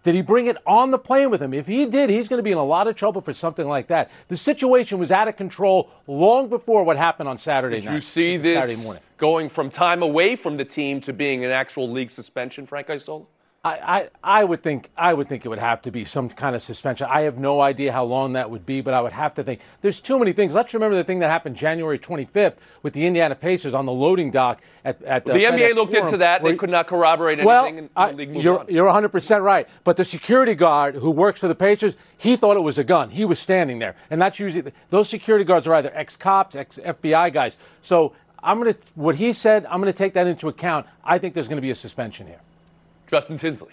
Did 0.05 0.15
he 0.15 0.21
bring 0.21 0.47
it 0.49 0.59
on 0.67 0.91
the 0.91 0.99
plane 0.99 1.31
with 1.31 1.41
him? 1.41 1.55
If 1.55 1.67
he 1.67 1.87
did, 1.87 2.11
he's 2.11 2.29
going 2.29 2.39
to 2.39 2.43
be 2.43 2.53
in 2.53 2.59
a 2.59 2.65
lot 2.65 2.87
of 2.87 2.95
trouble 2.95 3.23
for 3.23 3.33
something 3.33 3.67
like 3.67 3.89
that. 3.89 4.11
The 4.29 4.37
situation 4.37 4.99
was 4.99 5.11
out 5.11 5.29
of 5.29 5.37
control 5.37 5.91
long 6.07 6.49
before 6.49 6.85
what 6.85 6.99
happened 6.99 7.27
on 7.27 7.39
Saturday 7.39 7.77
Did 7.77 7.87
night. 7.87 7.95
you 7.95 8.01
see 8.03 8.37
this 8.37 8.55
Saturday 8.55 8.77
morning. 8.77 9.03
going 9.17 9.49
from 9.49 9.71
time 9.71 10.03
away 10.03 10.37
from 10.37 10.59
the 10.59 10.65
team 10.65 11.01
to 11.01 11.15
being 11.15 11.43
an 11.43 11.51
actual 11.51 11.91
league 11.91 12.11
suspension, 12.11 12.67
Frank 12.67 12.91
Isola? 12.91 13.25
I, 13.65 13.71
I, 14.23 14.41
I 14.41 14.45
would 14.45 14.63
think 14.63 14.91
I 14.95 15.15
would 15.15 15.27
think 15.27 15.47
it 15.47 15.49
would 15.49 15.59
have 15.59 15.81
to 15.83 15.91
be 15.91 16.05
some 16.05 16.29
kind 16.29 16.55
of 16.55 16.61
suspension. 16.61 17.07
I 17.11 17.23
have 17.23 17.39
no 17.39 17.63
idea 17.63 17.93
how 17.93 18.05
long 18.05 18.35
that 18.35 18.51
would 18.51 18.67
be, 18.67 18.83
but 18.83 18.93
I 18.93 19.01
would 19.01 19.13
have 19.13 19.35
to 19.37 19.43
think 19.43 19.61
there's 19.81 20.03
too 20.03 20.19
many 20.19 20.35
things. 20.35 20.53
Let's 20.53 20.75
remember 20.75 20.97
the 20.97 21.05
thing 21.05 21.21
that 21.21 21.31
happened 21.31 21.57
January 21.57 21.99
25th 21.99 22.57
with 22.83 22.93
the 22.93 23.07
Indiana 23.07 23.35
Pacers 23.35 23.73
on 23.73 23.87
the 23.87 23.93
loading 23.93 24.31
dock 24.31 24.61
at, 24.85 25.03
at 25.05 25.25
The 25.25 25.33
uh, 25.33 25.53
NBA 25.53 25.71
FedEx 25.71 25.75
looked 25.77 25.93
Forum, 25.93 26.07
into 26.07 26.19
that. 26.19 26.43
They 26.43 26.57
could 26.57 26.69
not 26.69 26.87
corroborate 26.87 27.43
well, 27.43 27.65
anything, 27.65 27.89
and 27.97 28.21
I- 28.21 28.39
you're, 28.39 28.61
on. 28.61 28.67
you're 28.69 28.87
100% 28.87 29.43
right. 29.43 29.67
But 29.83 29.97
the 29.97 30.05
security 30.05 30.55
guard 30.55 30.97
who 30.97 31.11
works 31.11 31.41
for 31.41 31.49
the 31.49 31.55
Pacers, 31.55 31.97
he 32.19 32.37
thought 32.37 32.59
it 32.59 32.63
was 32.63 32.77
a 32.77 32.85
gun. 32.85 33.09
He 33.09 33.25
was 33.25 33.39
standing 33.39 33.79
there. 33.79 33.97
And 34.11 34.21
that's 34.21 34.39
usually, 34.39 34.73
those 34.91 35.09
security 35.09 35.45
guards 35.47 35.67
are 35.67 35.75
either 35.75 35.91
ex 35.95 36.17
cops, 36.17 36.55
ex 36.55 36.79
FBI 36.85 37.33
guys. 37.33 37.57
So 37.81 38.13
I'm 38.43 38.61
going 38.61 38.75
to, 38.75 38.81
what 38.95 39.15
he 39.15 39.33
said, 39.33 39.65
I'm 39.65 39.81
going 39.81 39.91
to 39.91 39.97
take 39.97 40.13
that 40.15 40.27
into 40.27 40.49
account. 40.49 40.87
I 41.03 41.17
think 41.19 41.33
there's 41.33 41.49
going 41.49 41.57
to 41.57 41.63
be 41.63 41.71
a 41.71 41.75
suspension 41.75 42.27
here. 42.27 42.41
Justin 43.15 43.39
Tinsley. 43.39 43.71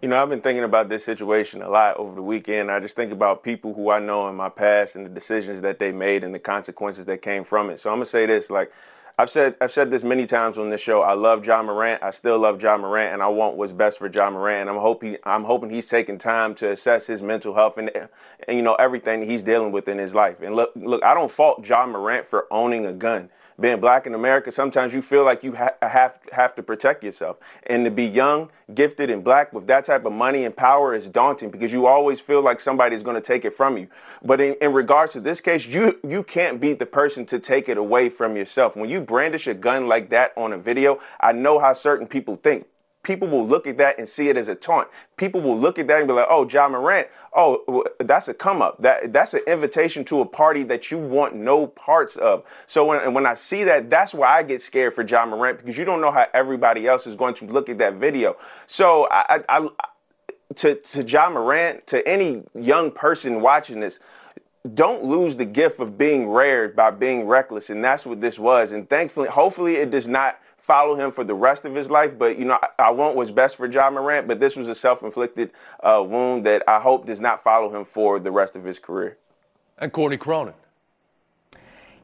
You 0.00 0.08
know, 0.08 0.22
I've 0.22 0.30
been 0.30 0.40
thinking 0.40 0.64
about 0.64 0.88
this 0.88 1.04
situation 1.04 1.60
a 1.60 1.68
lot 1.68 1.98
over 1.98 2.14
the 2.14 2.22
weekend. 2.22 2.70
I 2.70 2.80
just 2.80 2.96
think 2.96 3.12
about 3.12 3.42
people 3.42 3.74
who 3.74 3.90
I 3.90 3.98
know 3.98 4.26
in 4.30 4.34
my 4.36 4.48
past 4.48 4.96
and 4.96 5.04
the 5.04 5.10
decisions 5.10 5.60
that 5.60 5.78
they 5.78 5.92
made 5.92 6.24
and 6.24 6.34
the 6.34 6.38
consequences 6.38 7.04
that 7.04 7.20
came 7.20 7.44
from 7.44 7.68
it. 7.68 7.78
So 7.78 7.90
I'm 7.90 7.96
gonna 7.96 8.06
say 8.06 8.24
this: 8.24 8.48
like 8.48 8.72
I've 9.18 9.28
said, 9.28 9.58
I've 9.60 9.70
said 9.70 9.90
this 9.90 10.02
many 10.02 10.24
times 10.24 10.56
on 10.56 10.70
this 10.70 10.80
show. 10.80 11.02
I 11.02 11.12
love 11.12 11.46
Ja 11.46 11.62
Morant. 11.62 12.02
I 12.02 12.10
still 12.10 12.38
love 12.38 12.62
Ja 12.62 12.78
Morant, 12.78 13.12
and 13.12 13.22
I 13.22 13.28
want 13.28 13.58
what's 13.58 13.74
best 13.74 13.98
for 13.98 14.08
Ja 14.08 14.30
Morant. 14.30 14.62
And 14.62 14.70
I'm 14.70 14.78
hoping, 14.78 15.18
I'm 15.24 15.44
hoping 15.44 15.68
he's 15.68 15.84
taking 15.84 16.16
time 16.16 16.54
to 16.54 16.70
assess 16.70 17.06
his 17.06 17.20
mental 17.20 17.52
health 17.52 17.76
and, 17.76 17.90
and 17.94 18.56
you 18.56 18.62
know 18.62 18.76
everything 18.76 19.22
he's 19.22 19.42
dealing 19.42 19.72
with 19.72 19.88
in 19.88 19.98
his 19.98 20.14
life. 20.14 20.40
And 20.40 20.56
look, 20.56 20.72
look, 20.74 21.04
I 21.04 21.12
don't 21.12 21.30
fault 21.30 21.68
Ja 21.68 21.84
Morant 21.84 22.26
for 22.26 22.46
owning 22.50 22.86
a 22.86 22.94
gun 22.94 23.28
being 23.60 23.80
black 23.80 24.06
in 24.06 24.14
America, 24.14 24.50
sometimes 24.50 24.92
you 24.92 25.00
feel 25.00 25.24
like 25.24 25.42
you 25.42 25.54
ha- 25.54 25.74
have 25.82 26.18
have 26.32 26.54
to 26.56 26.62
protect 26.62 27.04
yourself. 27.04 27.36
And 27.66 27.84
to 27.84 27.90
be 27.90 28.04
young, 28.04 28.50
gifted, 28.74 29.10
and 29.10 29.22
black 29.22 29.52
with 29.52 29.66
that 29.68 29.84
type 29.84 30.04
of 30.04 30.12
money 30.12 30.44
and 30.44 30.56
power 30.56 30.94
is 30.94 31.08
daunting 31.08 31.50
because 31.50 31.72
you 31.72 31.86
always 31.86 32.20
feel 32.20 32.42
like 32.42 32.60
somebody 32.60 32.96
is 32.96 33.02
going 33.02 33.16
to 33.16 33.20
take 33.20 33.44
it 33.44 33.54
from 33.54 33.78
you. 33.78 33.88
But 34.22 34.40
in, 34.40 34.54
in 34.60 34.72
regards 34.72 35.12
to 35.12 35.20
this 35.20 35.40
case, 35.40 35.66
you 35.66 35.98
you 36.06 36.22
can't 36.22 36.60
be 36.60 36.72
the 36.72 36.86
person 36.86 37.24
to 37.26 37.38
take 37.38 37.68
it 37.68 37.78
away 37.78 38.08
from 38.08 38.36
yourself. 38.36 38.76
When 38.76 38.90
you 38.90 39.00
brandish 39.00 39.46
a 39.46 39.54
gun 39.54 39.86
like 39.88 40.10
that 40.10 40.32
on 40.36 40.52
a 40.52 40.58
video, 40.58 41.00
I 41.20 41.32
know 41.32 41.58
how 41.58 41.72
certain 41.72 42.06
people 42.06 42.36
think 42.36 42.66
people 43.04 43.28
will 43.28 43.46
look 43.46 43.66
at 43.66 43.78
that 43.78 43.98
and 43.98 44.08
see 44.08 44.28
it 44.28 44.36
as 44.36 44.48
a 44.48 44.54
taunt. 44.54 44.88
People 45.16 45.40
will 45.40 45.58
look 45.58 45.78
at 45.78 45.86
that 45.86 45.98
and 45.98 46.08
be 46.08 46.14
like, 46.14 46.26
"Oh, 46.28 46.48
Ja 46.48 46.68
Morant, 46.68 47.08
oh, 47.34 47.84
that's 48.00 48.28
a 48.28 48.34
come 48.34 48.62
up. 48.62 48.82
That 48.82 49.12
that's 49.12 49.34
an 49.34 49.42
invitation 49.46 50.04
to 50.06 50.20
a 50.22 50.26
party 50.26 50.64
that 50.64 50.90
you 50.90 50.98
want 50.98 51.34
no 51.36 51.68
parts 51.68 52.16
of." 52.16 52.44
So 52.66 52.84
when 52.86 53.14
when 53.14 53.26
I 53.26 53.34
see 53.34 53.64
that, 53.64 53.90
that's 53.90 54.14
why 54.14 54.38
I 54.38 54.42
get 54.42 54.62
scared 54.62 54.94
for 54.94 55.04
Ja 55.04 55.24
Morant 55.26 55.58
because 55.58 55.78
you 55.78 55.84
don't 55.84 56.00
know 56.00 56.10
how 56.10 56.26
everybody 56.34 56.88
else 56.88 57.06
is 57.06 57.14
going 57.14 57.34
to 57.34 57.46
look 57.46 57.68
at 57.68 57.78
that 57.78 57.94
video. 57.94 58.36
So 58.66 59.06
I, 59.10 59.42
I, 59.48 59.58
I 59.60 59.68
to 60.56 60.74
to 60.74 61.02
Ja 61.02 61.30
Morant, 61.30 61.86
to 61.88 62.06
any 62.08 62.42
young 62.54 62.90
person 62.90 63.40
watching 63.40 63.80
this, 63.80 63.98
don't 64.72 65.04
lose 65.04 65.36
the 65.36 65.44
gift 65.44 65.78
of 65.78 65.98
being 65.98 66.28
rare 66.28 66.68
by 66.68 66.90
being 66.90 67.26
reckless, 67.26 67.68
and 67.68 67.84
that's 67.84 68.06
what 68.06 68.20
this 68.20 68.38
was. 68.38 68.72
And 68.72 68.88
thankfully, 68.88 69.28
hopefully, 69.28 69.76
it 69.76 69.90
does 69.90 70.08
not 70.08 70.40
follow 70.56 70.94
him 70.94 71.12
for 71.12 71.22
the 71.22 71.34
rest 71.34 71.66
of 71.66 71.74
his 71.74 71.90
life. 71.90 72.18
But 72.18 72.38
you 72.38 72.46
know, 72.46 72.58
I, 72.62 72.84
I 72.84 72.90
want 72.90 73.16
what's 73.16 73.30
best 73.30 73.56
for 73.56 73.66
Ja 73.66 73.90
Morant. 73.90 74.26
But 74.26 74.40
this 74.40 74.56
was 74.56 74.68
a 74.68 74.74
self-inflicted 74.74 75.50
uh, 75.80 76.02
wound 76.06 76.46
that 76.46 76.62
I 76.66 76.80
hope 76.80 77.04
does 77.04 77.20
not 77.20 77.42
follow 77.42 77.68
him 77.68 77.84
for 77.84 78.18
the 78.18 78.30
rest 78.30 78.56
of 78.56 78.64
his 78.64 78.78
career. 78.78 79.18
And 79.78 79.92
Courtney 79.92 80.16
Cronin. 80.16 80.54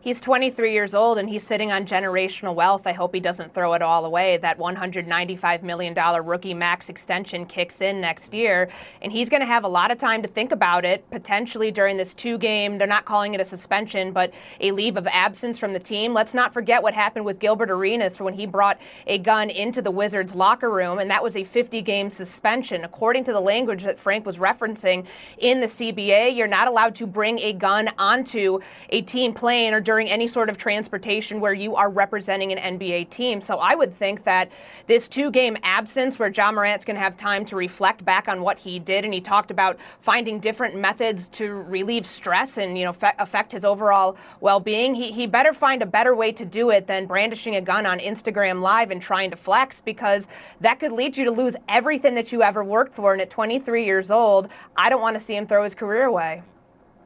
He's 0.03 0.19
23 0.19 0.73
years 0.73 0.95
old 0.95 1.19
and 1.19 1.29
he's 1.29 1.47
sitting 1.47 1.73
on 1.73 1.85
generational 1.85 2.55
wealth. 2.55 2.87
I 2.87 2.93
hope 2.93 3.15
he 3.15 3.21
doesn't 3.21 3.53
throw 3.53 3.75
it 3.75 3.83
all 3.83 4.07
away. 4.07 4.39
That 4.39 4.59
$195 4.59 5.63
million 5.63 5.95
rookie 6.25 6.55
max 6.55 6.89
extension 6.89 7.45
kicks 7.45 7.83
in 7.83 8.01
next 8.01 8.33
year, 8.33 8.71
and 9.03 9.13
he's 9.13 9.29
going 9.29 9.41
to 9.41 9.47
have 9.47 9.65
a 9.65 9.69
lot 9.69 9.91
of 9.91 9.99
time 9.99 10.23
to 10.23 10.29
think 10.29 10.53
about 10.53 10.87
it, 10.87 11.09
potentially 11.11 11.71
during 11.71 11.99
this 11.99 12.15
two 12.15 12.39
game, 12.39 12.79
they're 12.79 12.89
not 12.89 13.05
calling 13.05 13.35
it 13.35 13.43
a 13.43 13.45
suspension, 13.45 14.11
but 14.11 14.33
a 14.63 14.73
leave 14.73 14.97
of 14.97 15.07
absence 15.09 15.59
from 15.59 15.75
the 15.75 15.79
team. 15.79 16.15
Let's 16.15 16.33
not 16.33 16.55
forget 16.55 16.83
what 16.83 16.95
happened 16.95 17.27
with 17.27 17.39
Gilbert 17.39 17.71
Arenas 17.71 18.21
when 18.21 18.33
he 18.33 18.47
brought 18.47 18.81
a 19.07 19.19
gun 19.19 19.51
into 19.51 19.83
the 19.83 19.91
Wizards 19.91 20.35
locker 20.35 20.71
room, 20.71 20.99
and 20.99 21.11
that 21.11 21.23
was 21.23 21.37
a 21.37 21.45
50 21.45 21.83
game 21.83 22.09
suspension. 22.09 22.85
According 22.85 23.25
to 23.25 23.35
the 23.35 23.41
language 23.41 23.83
that 23.83 23.99
Frank 23.99 24.25
was 24.25 24.39
referencing 24.39 25.05
in 25.37 25.61
the 25.61 25.67
CBA, 25.67 26.35
you're 26.35 26.49
not 26.49 26.69
allowed 26.69 26.95
to 26.95 27.07
bring 27.07 27.39
a 27.41 27.53
gun 27.53 27.91
onto 27.99 28.61
a 28.89 29.03
team 29.03 29.35
plane 29.35 29.75
or 29.75 29.90
during 29.91 30.09
any 30.09 30.29
sort 30.29 30.49
of 30.49 30.57
transportation 30.57 31.41
where 31.41 31.53
you 31.53 31.75
are 31.75 31.91
representing 31.91 32.53
an 32.53 32.79
NBA 32.79 33.11
team. 33.11 33.41
So 33.41 33.57
I 33.59 33.75
would 33.75 33.93
think 33.93 34.23
that 34.23 34.53
this 34.87 35.09
two 35.09 35.33
game 35.33 35.57
absence 35.65 36.17
where 36.17 36.31
Ja 36.31 36.53
Morant's 36.53 36.85
going 36.85 36.95
to 36.95 37.03
have 37.03 37.17
time 37.17 37.45
to 37.47 37.57
reflect 37.57 38.05
back 38.05 38.29
on 38.29 38.41
what 38.41 38.57
he 38.57 38.79
did, 38.79 39.05
and 39.05 39.13
he 39.13 39.21
talked 39.21 39.51
about 39.51 39.79
finding 40.01 40.39
different 40.39 40.77
methods 40.77 41.27
to 41.31 41.63
relieve 41.63 42.07
stress 42.07 42.57
and, 42.57 42.79
you 42.79 42.85
know, 42.85 42.93
fe- 42.93 43.15
affect 43.19 43.51
his 43.51 43.65
overall 43.65 44.17
well 44.41 44.61
being, 44.61 44.95
he, 44.95 45.11
he 45.11 45.27
better 45.27 45.53
find 45.53 45.83
a 45.83 45.87
better 45.87 46.15
way 46.15 46.31
to 46.31 46.45
do 46.45 46.71
it 46.71 46.87
than 46.87 47.07
brandishing 47.07 47.57
a 47.57 47.61
gun 47.61 47.85
on 47.85 47.99
Instagram 47.99 48.61
Live 48.61 48.93
and 48.93 49.03
trying 49.03 49.33
to 49.33 49.37
flex 49.37 49.81
because 49.81 50.29
that 50.61 50.79
could 50.79 50.93
lead 50.93 51.17
you 51.17 51.25
to 51.25 51.33
lose 51.33 51.57
everything 51.69 52.15
that 52.15 52.31
you 52.31 52.45
ever 52.45 52.63
worked 52.63 52.95
for. 52.95 53.13
And 53.13 53.21
at 53.21 53.29
23 53.29 53.85
years 53.85 54.13
old, 54.13 54.51
I 54.77 54.89
don't 54.89 55.01
want 55.01 55.17
to 55.17 55.21
see 55.21 55.35
him 55.35 55.49
throw 55.49 55.65
his 55.65 55.75
career 55.75 56.05
away. 56.05 56.45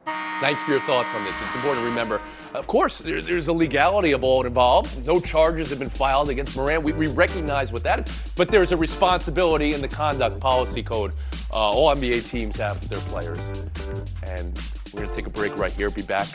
Thanks 0.05 0.63
for 0.63 0.71
your 0.71 0.81
thoughts 0.81 1.09
on 1.13 1.23
this. 1.23 1.35
It's 1.41 1.55
important 1.55 1.83
to 1.83 1.89
remember. 1.89 2.21
Of 2.53 2.67
course, 2.67 2.99
there, 2.99 3.21
there's 3.21 3.47
a 3.47 3.53
legality 3.53 4.11
of 4.11 4.23
all 4.23 4.45
involved. 4.45 5.05
No 5.05 5.19
charges 5.19 5.69
have 5.71 5.79
been 5.79 5.89
filed 5.89 6.29
against 6.29 6.55
Morant. 6.55 6.83
We, 6.83 6.93
we 6.93 7.07
recognize 7.07 7.73
what 7.73 7.83
that 7.83 8.07
is. 8.07 8.33
But 8.33 8.47
there's 8.47 8.71
a 8.71 8.77
responsibility 8.77 9.73
in 9.73 9.81
the 9.81 9.87
conduct 9.87 10.39
policy 10.39 10.83
code 10.83 11.15
uh, 11.55 11.69
all 11.69 11.93
NBA 11.95 12.29
teams 12.29 12.57
have 12.57 12.79
with 12.81 12.89
their 12.89 12.99
players. 13.09 13.39
And 14.29 14.59
we're 14.93 15.03
going 15.03 15.09
to 15.09 15.15
take 15.15 15.27
a 15.27 15.31
break 15.31 15.57
right 15.57 15.71
here. 15.71 15.89
Be 15.89 16.01
back, 16.01 16.27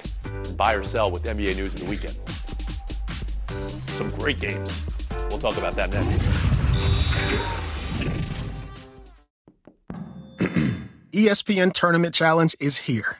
buy 0.56 0.74
or 0.74 0.84
sell 0.84 1.10
with 1.10 1.24
NBA 1.24 1.56
news 1.56 1.74
of 1.74 1.80
the 1.80 1.90
weekend. 1.90 2.16
Some 3.48 4.08
great 4.18 4.40
games. 4.40 4.82
We'll 5.28 5.38
talk 5.38 5.58
about 5.58 5.74
that 5.76 5.90
next. 5.90 6.18
ESPN 11.12 11.72
Tournament 11.72 12.14
Challenge 12.14 12.56
is 12.60 12.78
here. 12.78 13.19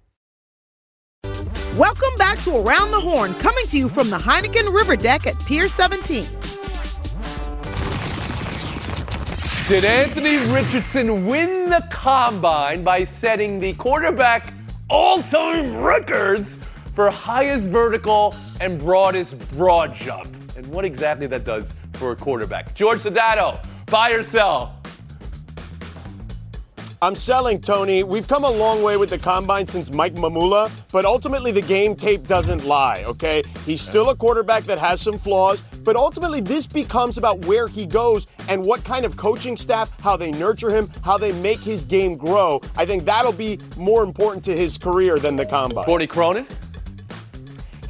Welcome 1.77 2.09
back 2.17 2.37
to 2.39 2.57
Around 2.57 2.91
the 2.91 2.99
Horn, 2.99 3.33
coming 3.35 3.65
to 3.67 3.77
you 3.77 3.87
from 3.87 4.09
the 4.09 4.17
Heineken 4.17 4.73
River 4.73 4.97
Deck 4.97 5.25
at 5.25 5.39
Pier 5.45 5.69
17. 5.69 6.25
Did 9.69 9.85
Anthony 9.85 10.35
Richardson 10.53 11.25
win 11.25 11.69
the 11.69 11.87
combine 11.89 12.83
by 12.83 13.05
setting 13.05 13.57
the 13.57 13.71
quarterback 13.75 14.53
all 14.89 15.23
time 15.23 15.77
records 15.77 16.57
for 16.93 17.09
highest 17.09 17.67
vertical 17.67 18.35
and 18.59 18.77
broadest 18.77 19.39
broad 19.51 19.95
jump? 19.95 20.27
And 20.57 20.67
what 20.67 20.83
exactly 20.83 21.25
that 21.27 21.45
does 21.45 21.73
for 21.93 22.11
a 22.11 22.17
quarterback? 22.17 22.75
George 22.75 22.99
Sedano, 22.99 23.65
buy 23.85 24.11
or 24.11 24.23
sell? 24.23 24.80
I'm 27.03 27.15
selling, 27.15 27.59
Tony. 27.59 28.03
We've 28.03 28.27
come 28.27 28.43
a 28.43 28.49
long 28.49 28.83
way 28.83 28.95
with 28.95 29.09
the 29.09 29.17
combine 29.17 29.67
since 29.67 29.91
Mike 29.91 30.13
Mamula, 30.13 30.69
but 30.91 31.03
ultimately 31.03 31.51
the 31.51 31.63
game 31.63 31.95
tape 31.95 32.27
doesn't 32.27 32.63
lie, 32.63 33.03
okay? 33.07 33.41
He's 33.65 33.81
still 33.81 34.11
a 34.11 34.15
quarterback 34.15 34.65
that 34.65 34.77
has 34.77 35.01
some 35.01 35.17
flaws, 35.17 35.63
but 35.83 35.95
ultimately 35.95 36.41
this 36.41 36.67
becomes 36.67 37.17
about 37.17 37.43
where 37.45 37.67
he 37.67 37.87
goes 37.87 38.27
and 38.47 38.63
what 38.63 38.83
kind 38.83 39.03
of 39.03 39.17
coaching 39.17 39.57
staff, 39.57 39.89
how 39.99 40.15
they 40.15 40.29
nurture 40.29 40.69
him, 40.69 40.91
how 41.03 41.17
they 41.17 41.31
make 41.31 41.59
his 41.59 41.85
game 41.85 42.17
grow. 42.17 42.61
I 42.77 42.85
think 42.85 43.03
that'll 43.03 43.31
be 43.31 43.57
more 43.77 44.03
important 44.03 44.45
to 44.45 44.55
his 44.55 44.77
career 44.77 45.17
than 45.17 45.35
the 45.35 45.45
combine. 45.47 45.85
Courtney 45.85 46.05
Cronin? 46.05 46.45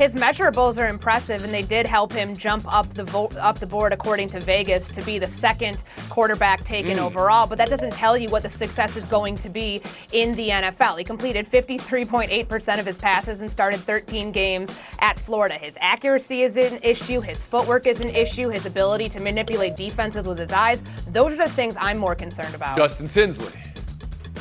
His 0.01 0.15
measurables 0.15 0.79
are 0.79 0.87
impressive, 0.87 1.43
and 1.43 1.53
they 1.53 1.61
did 1.61 1.85
help 1.85 2.11
him 2.11 2.35
jump 2.35 2.65
up 2.73 2.91
the 2.95 3.03
vo- 3.03 3.29
up 3.39 3.59
the 3.59 3.67
board, 3.67 3.93
according 3.93 4.29
to 4.29 4.39
Vegas, 4.39 4.87
to 4.87 5.01
be 5.03 5.19
the 5.19 5.27
second 5.27 5.83
quarterback 6.09 6.63
taken 6.63 6.97
Mm. 6.97 7.03
overall. 7.03 7.45
But 7.45 7.59
that 7.59 7.69
doesn't 7.69 7.93
tell 7.93 8.17
you 8.17 8.27
what 8.29 8.41
the 8.41 8.49
success 8.49 8.97
is 8.97 9.05
going 9.05 9.35
to 9.37 9.47
be 9.47 9.79
in 10.11 10.31
the 10.33 10.49
NFL. 10.49 10.95
He 10.95 11.03
completed 11.03 11.47
53.8% 11.47 12.79
of 12.79 12.85
his 12.87 12.97
passes 12.97 13.41
and 13.41 13.51
started 13.51 13.85
13 13.85 14.31
games 14.31 14.73
at 15.01 15.19
Florida. 15.19 15.53
His 15.53 15.77
accuracy 15.79 16.41
is 16.41 16.57
an 16.57 16.79
issue. 16.81 17.21
His 17.21 17.43
footwork 17.43 17.85
is 17.85 18.01
an 18.01 18.09
issue. 18.09 18.49
His 18.49 18.65
ability 18.65 19.07
to 19.09 19.19
manipulate 19.19 19.75
defenses 19.75 20.27
with 20.27 20.39
his 20.39 20.51
eyes. 20.51 20.83
Those 21.11 21.33
are 21.33 21.43
the 21.47 21.49
things 21.49 21.75
I'm 21.79 21.99
more 21.99 22.15
concerned 22.15 22.55
about. 22.55 22.75
Justin 22.75 23.07
Tinsley. 23.07 23.53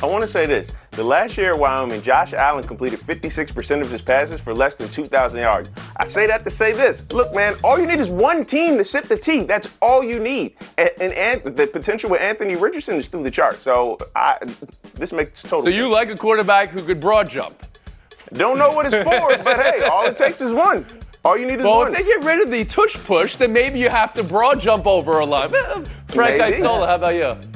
I 0.01 0.07
want 0.07 0.23
to 0.23 0.27
say 0.27 0.47
this. 0.47 0.71
The 0.91 1.03
last 1.05 1.37
year 1.37 1.53
at 1.53 1.59
Wyoming, 1.59 2.01
Josh 2.01 2.33
Allen 2.33 2.65
completed 2.65 2.99
56% 2.99 3.79
of 3.81 3.89
his 3.89 4.01
passes 4.01 4.41
for 4.41 4.53
less 4.53 4.75
than 4.75 4.89
2,000 4.89 5.39
yards. 5.39 5.69
I 5.95 6.05
say 6.05 6.27
that 6.27 6.43
to 6.43 6.49
say 6.49 6.73
this. 6.73 7.01
Look, 7.11 7.33
man, 7.33 7.55
all 7.63 7.79
you 7.79 7.85
need 7.87 8.01
is 8.01 8.09
one 8.09 8.43
team 8.43 8.77
to 8.77 8.83
sit 8.83 9.05
the 9.07 9.15
T. 9.15 9.43
That's 9.43 9.69
all 9.81 10.03
you 10.03 10.19
need. 10.19 10.55
And, 10.77 10.89
and, 10.99 11.13
and 11.13 11.55
the 11.55 11.65
potential 11.67 12.09
with 12.09 12.19
Anthony 12.19 12.55
Richardson 12.57 12.95
is 12.95 13.07
through 13.07 13.23
the 13.23 13.31
chart. 13.31 13.55
So 13.55 13.97
I, 14.17 14.37
this 14.95 15.13
makes 15.13 15.41
total 15.43 15.63
So 15.63 15.69
you 15.69 15.83
sense. 15.83 15.93
like 15.93 16.09
a 16.09 16.15
quarterback 16.17 16.69
who 16.69 16.83
could 16.83 16.99
broad 16.99 17.29
jump? 17.29 17.65
Don't 18.33 18.57
know 18.57 18.71
what 18.71 18.85
it's 18.85 18.95
for, 18.97 19.37
but 19.45 19.61
hey, 19.61 19.83
all 19.85 20.05
it 20.05 20.17
takes 20.17 20.41
is 20.41 20.51
one. 20.51 20.85
All 21.23 21.37
you 21.37 21.45
need 21.45 21.59
is 21.59 21.63
well, 21.63 21.77
one. 21.77 21.93
if 21.93 21.99
they 21.99 22.03
get 22.03 22.21
rid 22.25 22.41
of 22.41 22.49
the 22.51 22.65
tush 22.65 22.95
push, 23.05 23.37
then 23.37 23.53
maybe 23.53 23.79
you 23.79 23.87
have 23.87 24.13
to 24.15 24.23
broad 24.25 24.59
jump 24.59 24.85
over 24.85 25.19
a 25.19 25.25
line. 25.25 25.55
Eh, 25.55 25.83
Frank 26.09 26.41
Isola, 26.41 26.87
how 26.87 26.95
about 26.95 27.15
you? 27.15 27.50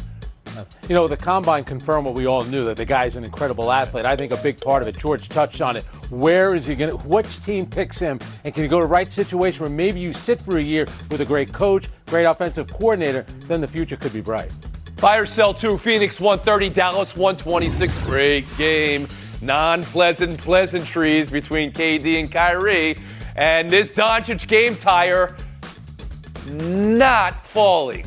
You 0.88 0.96
know, 0.96 1.08
the 1.08 1.18
combine 1.18 1.64
confirmed 1.64 2.06
what 2.06 2.16
we 2.16 2.26
all 2.26 2.44
knew 2.44 2.66
that 2.66 2.78
the 2.78 2.86
guy's 2.86 3.16
an 3.16 3.24
incredible 3.24 3.72
athlete. 3.72 4.06
I 4.06 4.16
think 4.16 4.32
a 4.32 4.38
big 4.38 4.60
part 4.60 4.82
of 4.82 4.88
it, 4.88 4.98
George 4.98 5.30
touched 5.30 5.62
on 5.62 5.76
it. 5.76 5.84
Where 6.10 6.56
is 6.56 6.66
he 6.66 6.76
going 6.76 6.98
to, 6.98 7.08
which 7.08 7.42
team 7.44 7.66
picks 7.66 8.00
him? 8.00 8.20
And 8.44 8.54
can 8.54 8.64
he 8.64 8.70
go 8.70 8.80
to 8.80 8.86
the 8.86 8.92
right 8.92 9.12
situation 9.12 9.62
where 9.62 9.70
maybe 9.70 10.00
you 10.00 10.14
sit 10.14 10.42
for 10.42 10.58
a 10.58 10.64
year 10.64 10.88
with 11.10 11.22
a 11.22 11.26
great 11.26 11.52
coach, 11.52 11.90
great 12.06 12.26
offensive 12.26 12.72
coordinator, 12.72 13.24
then 13.48 13.62
the 13.62 13.68
future 13.68 13.98
could 13.98 14.14
be 14.14 14.22
bright. 14.22 14.52
Buy 15.02 15.18
or 15.18 15.26
sell 15.26 15.54
two. 15.54 15.78
Phoenix 15.78 16.20
130, 16.20 16.70
Dallas 16.70 17.16
126. 17.16 18.06
Great 18.06 18.46
game. 18.58 19.08
Non 19.42 19.84
pleasant 19.84 20.40
pleasantries 20.40 21.30
between 21.30 21.72
KD 21.72 22.20
and 22.20 22.32
Kyrie. 22.32 22.98
And 23.36 23.70
this 23.70 23.92
Doncic 23.92 24.48
game 24.48 24.76
tire 24.76 25.36
not 26.50 27.46
falling. 27.46 28.06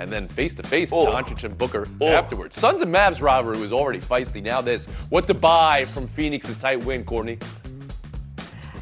And 0.00 0.10
then 0.10 0.28
face 0.28 0.54
to 0.54 0.62
oh. 0.64 0.66
face, 0.66 0.90
Doncic 0.90 1.44
and 1.44 1.58
Booker 1.58 1.86
oh. 2.00 2.08
afterwards. 2.08 2.58
Suns 2.58 2.80
and 2.80 2.92
Mavs 2.92 3.20
rivalry 3.20 3.60
was 3.60 3.70
already 3.70 4.00
feisty. 4.00 4.42
Now 4.42 4.62
this. 4.62 4.86
What 5.10 5.24
to 5.24 5.34
buy 5.34 5.84
from 5.84 6.08
Phoenix's 6.08 6.56
tight 6.56 6.82
win, 6.82 7.04
Courtney? 7.04 7.38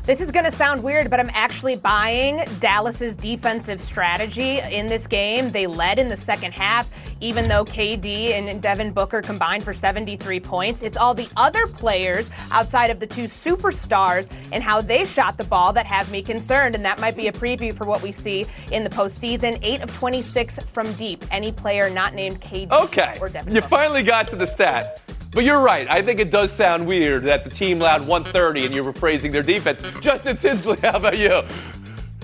This 0.08 0.22
is 0.22 0.30
going 0.30 0.46
to 0.46 0.50
sound 0.50 0.82
weird, 0.82 1.10
but 1.10 1.20
I'm 1.20 1.30
actually 1.34 1.76
buying 1.76 2.42
Dallas's 2.60 3.14
defensive 3.14 3.78
strategy 3.78 4.58
in 4.58 4.86
this 4.86 5.06
game. 5.06 5.50
They 5.50 5.66
led 5.66 5.98
in 5.98 6.08
the 6.08 6.16
second 6.16 6.52
half, 6.52 6.88
even 7.20 7.46
though 7.46 7.62
KD 7.62 8.30
and 8.30 8.62
Devin 8.62 8.92
Booker 8.92 9.20
combined 9.20 9.64
for 9.64 9.74
73 9.74 10.40
points. 10.40 10.82
It's 10.82 10.96
all 10.96 11.12
the 11.12 11.28
other 11.36 11.66
players 11.66 12.30
outside 12.50 12.88
of 12.88 13.00
the 13.00 13.06
two 13.06 13.24
superstars 13.24 14.30
and 14.50 14.62
how 14.62 14.80
they 14.80 15.04
shot 15.04 15.36
the 15.36 15.44
ball 15.44 15.74
that 15.74 15.84
have 15.84 16.10
me 16.10 16.22
concerned, 16.22 16.74
and 16.74 16.82
that 16.86 16.98
might 16.98 17.14
be 17.14 17.28
a 17.28 17.32
preview 17.32 17.70
for 17.70 17.84
what 17.86 18.00
we 18.00 18.10
see 18.10 18.46
in 18.72 18.84
the 18.84 18.90
postseason. 18.90 19.58
8 19.60 19.82
of 19.82 19.94
26 19.94 20.58
from 20.60 20.90
deep. 20.94 21.22
Any 21.30 21.52
player 21.52 21.90
not 21.90 22.14
named 22.14 22.40
KD 22.40 22.70
Okay. 22.72 23.18
or 23.20 23.28
Devin 23.28 23.54
You 23.54 23.60
Booker. 23.60 23.68
finally 23.68 24.02
got 24.02 24.26
to 24.28 24.36
the 24.36 24.46
stat. 24.46 25.02
But 25.30 25.44
you're 25.44 25.60
right. 25.60 25.86
I 25.88 26.02
think 26.02 26.20
it 26.20 26.30
does 26.30 26.52
sound 26.52 26.86
weird 26.86 27.24
that 27.24 27.44
the 27.44 27.50
team 27.50 27.80
allowed 27.80 28.06
130 28.06 28.66
and 28.66 28.74
you 28.74 28.82
were 28.82 28.92
praising 28.92 29.30
their 29.30 29.42
defense. 29.42 29.80
Justin 30.00 30.36
Tinsley, 30.36 30.76
how 30.82 30.96
about 30.96 31.18
you? 31.18 31.42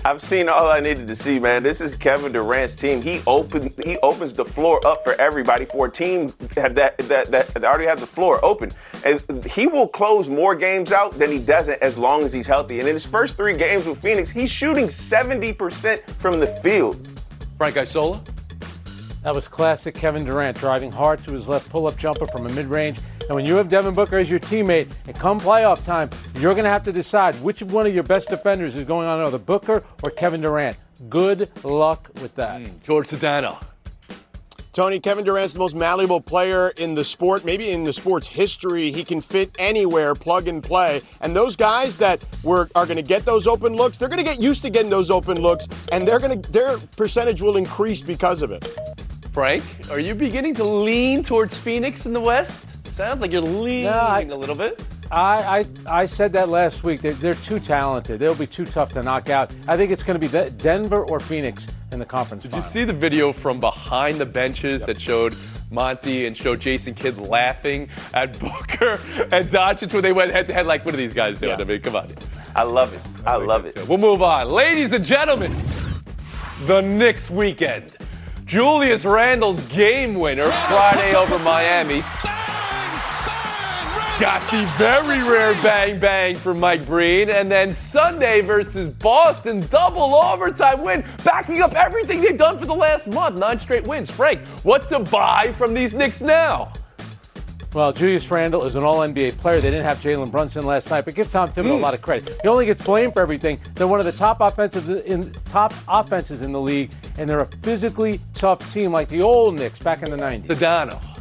I've 0.03 0.21
seen 0.21 0.49
all 0.49 0.67
I 0.67 0.79
needed 0.81 1.07
to 1.07 1.15
see, 1.15 1.39
man. 1.39 1.63
This 1.63 1.81
is 1.81 1.95
Kevin 1.95 2.31
Durant's 2.31 2.75
team. 2.75 3.01
He 3.01 3.23
open 3.25 3.73
he 3.83 3.97
opens 4.03 4.35
the 4.35 4.45
floor 4.45 4.85
up 4.85 5.03
for 5.03 5.13
everybody 5.19 5.65
for 5.65 5.87
a 5.87 5.91
team 5.91 6.31
that 6.53 6.75
that 6.75 6.97
that, 6.97 7.31
that 7.31 7.63
already 7.63 7.85
has 7.85 7.99
the 7.99 8.05
floor 8.05 8.43
open. 8.45 8.71
And 9.03 9.43
he 9.45 9.65
will 9.65 9.87
close 9.87 10.29
more 10.29 10.53
games 10.53 10.91
out 10.91 11.17
than 11.17 11.31
he 11.31 11.39
doesn't 11.39 11.81
as 11.81 11.97
long 11.97 12.21
as 12.21 12.31
he's 12.31 12.45
healthy. 12.45 12.79
And 12.79 12.87
in 12.87 12.93
his 12.93 13.05
first 13.05 13.35
three 13.35 13.55
games 13.57 13.87
with 13.87 13.99
Phoenix, 13.99 14.29
he's 14.29 14.51
shooting 14.51 14.85
70% 14.85 16.07
from 16.19 16.39
the 16.39 16.47
field. 16.47 17.07
Frank 17.57 17.75
Isola? 17.75 18.21
That 19.25 19.33
was 19.33 19.47
classic 19.47 19.95
Kevin 19.95 20.23
Durant 20.23 20.55
driving 20.55 20.91
hard 20.91 21.23
to 21.23 21.31
his 21.31 21.49
left 21.49 21.67
pull 21.71 21.87
up 21.87 21.97
jumper 21.97 22.27
from 22.27 22.45
a 22.45 22.49
mid 22.49 22.67
range. 22.67 22.99
And 23.21 23.31
when 23.31 23.43
you 23.43 23.55
have 23.55 23.67
Devin 23.67 23.95
Booker 23.95 24.17
as 24.17 24.29
your 24.29 24.39
teammate, 24.39 24.93
and 25.07 25.17
come 25.17 25.39
playoff 25.39 25.83
time, 25.83 26.11
you're 26.35 26.53
going 26.53 26.63
to 26.63 26.69
have 26.69 26.83
to 26.83 26.91
decide 26.91 27.33
which 27.37 27.63
one 27.63 27.87
of 27.87 27.93
your 27.95 28.03
best 28.03 28.29
defenders 28.29 28.75
is 28.75 28.85
going 28.85 29.07
on, 29.07 29.19
either 29.21 29.39
Booker 29.39 29.83
or 30.03 30.11
Kevin 30.11 30.41
Durant. 30.41 30.77
Good 31.09 31.49
luck 31.63 32.11
with 32.21 32.35
that. 32.35 32.61
Mm, 32.61 32.83
George 32.83 33.07
Sedano. 33.07 33.59
Tony, 34.73 34.99
Kevin 34.99 35.25
Durant's 35.25 35.53
the 35.53 35.59
most 35.59 35.73
malleable 35.73 36.21
player 36.21 36.69
in 36.77 36.93
the 36.93 37.03
sport, 37.03 37.43
maybe 37.45 37.71
in 37.71 37.83
the 37.83 37.93
sport's 37.93 38.27
history. 38.27 38.91
He 38.91 39.03
can 39.03 39.21
fit 39.21 39.49
anywhere, 39.57 40.13
plug 40.13 40.47
and 40.47 40.61
play. 40.61 41.01
And 41.21 41.35
those 41.35 41.55
guys 41.55 41.97
that 41.97 42.23
were 42.43 42.69
are 42.75 42.85
going 42.85 42.97
to 42.97 43.01
get 43.01 43.25
those 43.25 43.47
open 43.47 43.73
looks, 43.73 43.97
they're 43.97 44.09
going 44.09 44.23
to 44.23 44.23
get 44.23 44.39
used 44.39 44.61
to 44.61 44.69
getting 44.69 44.91
those 44.91 45.09
open 45.09 45.41
looks, 45.41 45.67
and 45.91 46.07
they're 46.07 46.19
going 46.19 46.39
to 46.39 46.51
their 46.51 46.77
percentage 46.95 47.41
will 47.41 47.57
increase 47.57 48.01
because 48.01 48.43
of 48.43 48.51
it. 48.51 48.77
Frank, 49.35 49.65
are 49.91 49.99
you 49.99 50.15
beginning 50.15 50.53
to 50.55 50.63
lean 50.63 51.21
towards 51.21 51.57
Phoenix 51.57 52.05
in 52.05 52.13
the 52.13 52.21
West? 52.21 52.57
Sounds 52.85 53.19
like 53.19 53.33
you're 53.33 53.41
leaning 53.41 53.87
I- 53.89 54.21
a 54.21 54.33
little 54.33 54.55
bit. 54.55 54.81
I, 55.11 55.65
I, 55.89 56.03
I 56.03 56.05
said 56.05 56.31
that 56.31 56.47
last 56.47 56.85
week. 56.85 57.01
They're, 57.01 57.11
they're 57.11 57.33
too 57.33 57.59
talented. 57.59 58.17
They'll 58.17 58.33
be 58.33 58.47
too 58.47 58.63
tough 58.63 58.93
to 58.93 59.01
knock 59.03 59.29
out. 59.29 59.53
I 59.67 59.75
think 59.75 59.91
it's 59.91 60.03
going 60.03 60.17
to 60.17 60.25
be 60.25 60.31
De- 60.31 60.49
Denver 60.51 61.05
or 61.05 61.19
Phoenix 61.19 61.67
in 61.91 61.99
the 61.99 62.05
conference 62.05 62.43
Did 62.43 62.55
you 62.55 62.61
see 62.63 62.85
the 62.85 62.93
video 62.93 63.33
from 63.33 63.59
behind 63.59 64.19
the 64.19 64.25
benches 64.25 64.85
that 64.85 65.01
showed 65.01 65.35
Monty 65.69 66.27
and 66.27 66.37
showed 66.37 66.61
Jason 66.61 66.93
Kidd 66.95 67.17
laughing 67.17 67.89
at 68.13 68.39
Booker 68.39 69.01
and 69.33 69.49
Doncic 69.49 69.91
when 69.91 70.01
they 70.01 70.13
went 70.13 70.31
head 70.31 70.47
to 70.47 70.53
head? 70.53 70.65
Like, 70.65 70.85
what 70.85 70.93
are 70.93 70.97
these 70.97 71.13
guys 71.13 71.41
doing? 71.41 71.59
I 71.59 71.63
mean, 71.65 71.81
come 71.81 71.97
on. 71.97 72.07
I 72.55 72.63
love 72.63 72.93
it. 72.93 73.01
I 73.27 73.35
love 73.35 73.65
it. 73.65 73.85
We'll 73.85 73.97
move 73.97 74.21
on. 74.21 74.47
Ladies 74.47 74.93
and 74.93 75.03
gentlemen, 75.03 75.51
the 76.67 76.79
Knicks 76.79 77.29
weekend. 77.29 77.91
Julius 78.45 79.05
Randle's 79.05 79.59
game 79.65 80.13
winner 80.13 80.51
Friday 80.67 81.15
over 81.15 81.39
Miami. 81.39 82.01
Got 84.19 84.49
the 84.51 84.65
very 84.77 85.23
rare 85.23 85.53
bang 85.63 85.99
bang 85.99 86.35
from 86.35 86.59
Mike 86.59 86.85
Breen. 86.85 87.31
And 87.31 87.51
then 87.51 87.73
Sunday 87.73 88.41
versus 88.41 88.87
Boston, 88.87 89.65
double 89.71 90.13
overtime 90.13 90.83
win, 90.83 91.03
backing 91.23 91.63
up 91.63 91.73
everything 91.73 92.21
they've 92.21 92.37
done 92.37 92.59
for 92.59 92.67
the 92.67 92.75
last 92.75 93.07
month. 93.07 93.39
Nine 93.39 93.59
straight 93.59 93.87
wins. 93.87 94.11
Frank, 94.11 94.45
what 94.63 94.87
to 94.89 94.99
buy 94.99 95.51
from 95.53 95.73
these 95.73 95.95
Knicks 95.95 96.21
now? 96.21 96.71
Well, 97.75 97.91
Julius 97.91 98.31
Randle 98.31 98.63
is 98.63 98.77
an 98.77 98.85
All 98.85 98.99
NBA 98.99 99.37
player. 99.37 99.59
They 99.59 99.69
didn't 99.69 99.83
have 99.83 99.97
Jalen 99.97 100.31
Brunson 100.31 100.65
last 100.65 100.89
night, 100.89 101.03
but 101.03 101.13
give 101.13 101.29
Tom 101.29 101.49
Thibodeau 101.49 101.71
a 101.71 101.73
lot 101.73 101.93
of 101.93 102.01
credit. 102.01 102.39
He 102.41 102.47
only 102.47 102.65
gets 102.65 102.81
blamed 102.81 103.11
for 103.11 103.21
everything. 103.21 103.59
They're 103.73 103.85
one 103.85 103.99
of 103.99 104.05
the 104.05 104.13
top 104.13 104.39
offensive 104.39 104.89
in 105.05 105.33
top 105.43 105.73
offenses 105.89 106.41
in 106.41 106.53
the 106.53 106.61
league, 106.61 106.91
and 107.17 107.29
they're 107.29 107.41
a 107.41 107.47
physically 107.63 108.21
tough 108.33 108.73
team 108.73 108.93
like 108.93 109.09
the 109.09 109.21
old 109.21 109.55
Knicks 109.55 109.79
back 109.79 110.03
in 110.03 110.09
the 110.09 110.15
'90s. 110.15 110.45
Sedano. 110.45 111.14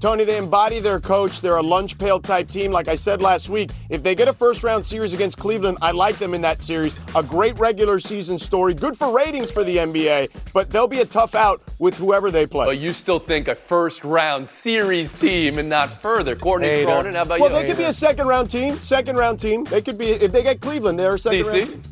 Tony, 0.00 0.24
they 0.24 0.36
embody 0.36 0.78
their 0.78 1.00
coach. 1.00 1.40
They're 1.40 1.56
a 1.56 1.62
lunch 1.62 1.98
pail 1.98 2.20
type 2.20 2.48
team. 2.48 2.70
Like 2.70 2.86
I 2.86 2.94
said 2.94 3.20
last 3.20 3.48
week, 3.48 3.70
if 3.90 4.02
they 4.02 4.14
get 4.14 4.28
a 4.28 4.32
first 4.32 4.62
round 4.62 4.86
series 4.86 5.12
against 5.12 5.38
Cleveland, 5.38 5.78
I 5.82 5.90
like 5.90 6.18
them 6.18 6.34
in 6.34 6.40
that 6.42 6.62
series. 6.62 6.94
A 7.16 7.22
great 7.22 7.58
regular 7.58 7.98
season 7.98 8.38
story. 8.38 8.74
Good 8.74 8.96
for 8.96 9.10
ratings 9.10 9.50
for 9.50 9.64
the 9.64 9.76
NBA, 9.78 10.30
but 10.52 10.70
they'll 10.70 10.86
be 10.86 11.00
a 11.00 11.04
tough 11.04 11.34
out 11.34 11.60
with 11.80 11.96
whoever 11.96 12.30
they 12.30 12.46
play. 12.46 12.66
But 12.66 12.78
you 12.78 12.92
still 12.92 13.18
think 13.18 13.48
a 13.48 13.56
first 13.56 14.04
round 14.04 14.48
series 14.48 15.12
team 15.14 15.58
and 15.58 15.68
not 15.68 16.00
further. 16.00 16.36
Courtney 16.36 16.68
Hater. 16.68 16.86
Cronin, 16.86 17.14
how 17.14 17.22
about 17.22 17.40
well, 17.40 17.50
you? 17.50 17.56
they 17.56 17.66
could 17.66 17.78
be 17.78 17.84
a 17.84 17.92
second 17.92 18.28
round 18.28 18.50
team. 18.50 18.78
Second 18.78 19.16
round 19.16 19.40
team. 19.40 19.64
They 19.64 19.82
could 19.82 19.98
be 19.98 20.10
if 20.10 20.30
they 20.30 20.44
get 20.44 20.60
Cleveland, 20.60 20.98
they're 20.98 21.16
a 21.16 21.18
second 21.18 21.44
DC? 21.44 21.52
round 21.52 21.70
team. 21.72 21.82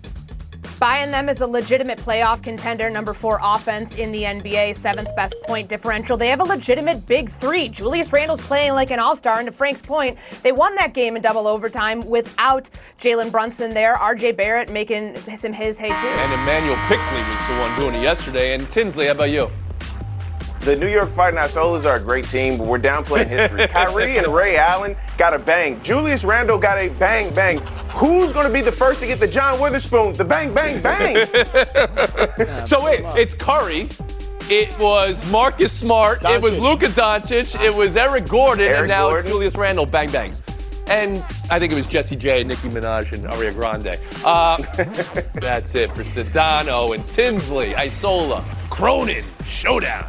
Buying 0.78 1.10
them 1.10 1.30
as 1.30 1.40
a 1.40 1.46
legitimate 1.46 1.98
playoff 1.98 2.42
contender, 2.42 2.90
number 2.90 3.14
four 3.14 3.40
offense 3.42 3.94
in 3.94 4.12
the 4.12 4.24
NBA, 4.24 4.76
seventh 4.76 5.08
best 5.16 5.34
point 5.44 5.70
differential. 5.70 6.18
They 6.18 6.28
have 6.28 6.40
a 6.40 6.44
legitimate 6.44 7.06
big 7.06 7.30
three. 7.30 7.68
Julius 7.68 8.12
Randle's 8.12 8.42
playing 8.42 8.72
like 8.72 8.90
an 8.90 8.98
all 8.98 9.16
star, 9.16 9.38
and 9.38 9.46
to 9.46 9.52
Frank's 9.52 9.80
point, 9.80 10.18
they 10.42 10.52
won 10.52 10.74
that 10.74 10.92
game 10.92 11.16
in 11.16 11.22
double 11.22 11.46
overtime 11.46 12.00
without 12.00 12.68
Jalen 13.00 13.30
Brunson 13.30 13.72
there. 13.72 13.94
RJ 13.94 14.36
Barrett 14.36 14.70
making 14.70 15.14
him 15.14 15.52
his 15.54 15.78
hay 15.78 15.88
too. 15.88 15.94
And 15.94 16.32
Immanuel 16.34 16.76
Quickley 16.86 17.22
was 17.30 17.48
the 17.48 17.54
one 17.58 17.78
doing 17.78 17.94
it 17.94 18.02
yesterday. 18.02 18.54
And 18.54 18.70
Tinsley, 18.70 19.06
how 19.06 19.12
about 19.12 19.30
you? 19.30 19.48
The 20.66 20.74
New 20.74 20.88
York 20.88 21.12
Fighting 21.12 21.38
Solos 21.48 21.87
are 21.87 21.94
a 21.94 22.00
great 22.00 22.26
team, 22.26 22.59
but 22.59 22.66
we're 22.66 22.81
downplaying 22.81 23.29
history. 23.29 23.68
Kyrie 23.68 24.18
and 24.18 24.26
Ray 24.26 24.57
Allen 24.57 24.96
got 25.16 25.33
a 25.33 25.38
bang. 25.38 25.81
Julius 25.81 26.24
Randle 26.24 26.59
got 26.59 26.76
a 26.76 26.88
bang 26.88 27.33
bang. 27.33 27.61
Who's 27.90 28.33
going 28.33 28.48
to 28.48 28.52
be 28.52 28.62
the 28.62 28.72
first 28.72 28.98
to 28.98 29.07
get 29.07 29.20
the 29.20 29.29
John 29.29 29.61
Witherspoon? 29.61 30.14
The 30.14 30.24
bang 30.24 30.52
bang 30.52 30.83
bang. 30.83 31.24
so 32.66 32.83
wait, 32.85 33.05
it's 33.16 33.33
Curry. 33.33 33.88
It 34.50 34.76
was 34.81 35.24
Marcus 35.31 35.72
Smart. 35.72 36.22
Doncic. 36.22 36.35
It 36.35 36.42
was 36.42 36.59
Luka 36.59 36.88
Doncic. 36.88 37.62
It 37.64 37.72
was 37.72 37.96
Eric 37.96 38.26
Gordon, 38.26 38.66
Eric 38.66 38.79
and 38.81 38.88
now 38.88 39.05
Gordon. 39.05 39.20
it's 39.20 39.31
Julius 39.31 39.55
Randle. 39.55 39.87
Bang 39.87 40.11
bangs. 40.11 40.42
And 40.88 41.18
I 41.48 41.61
think 41.61 41.72
it 41.72 41.76
was 41.76 41.87
Jessie 41.87 42.16
J, 42.16 42.42
Nicki 42.42 42.70
Minaj, 42.70 43.12
and 43.12 43.22
Ariana 43.22 43.55
Grande. 43.55 43.98
Uh, 44.24 44.57
that's 45.35 45.76
it 45.76 45.94
for 45.94 46.02
Sedano 46.02 46.92
and 46.92 47.07
Tinsley, 47.07 47.76
Isola, 47.76 48.44
Cronin, 48.68 49.24
Showdown. 49.46 50.09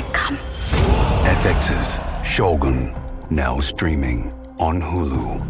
Let 0.00 0.08
it 0.08 0.14
come. 0.14 0.36
FX's 1.26 2.26
Shogun. 2.26 2.94
Now 3.28 3.60
streaming 3.60 4.32
on 4.58 4.80
Hulu. 4.80 5.46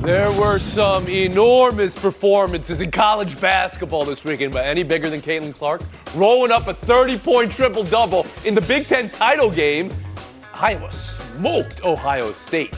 There 0.00 0.30
were 0.32 0.58
some 0.58 1.08
enormous 1.08 1.94
performances 1.98 2.80
in 2.80 2.90
college 2.90 3.40
basketball 3.40 4.04
this 4.04 4.24
weekend, 4.24 4.52
but 4.52 4.64
any 4.64 4.82
bigger 4.82 5.08
than 5.10 5.20
Caitlin 5.20 5.54
Clark? 5.54 5.82
Rolling 6.14 6.52
up 6.52 6.68
a 6.68 6.74
30 6.74 7.18
point 7.18 7.52
triple 7.52 7.84
double 7.84 8.26
in 8.44 8.54
the 8.54 8.60
Big 8.62 8.86
Ten 8.86 9.10
title 9.10 9.50
game. 9.50 9.90
Iowa 10.54 10.90
smoked 10.90 11.84
Ohio 11.84 12.32
State. 12.32 12.76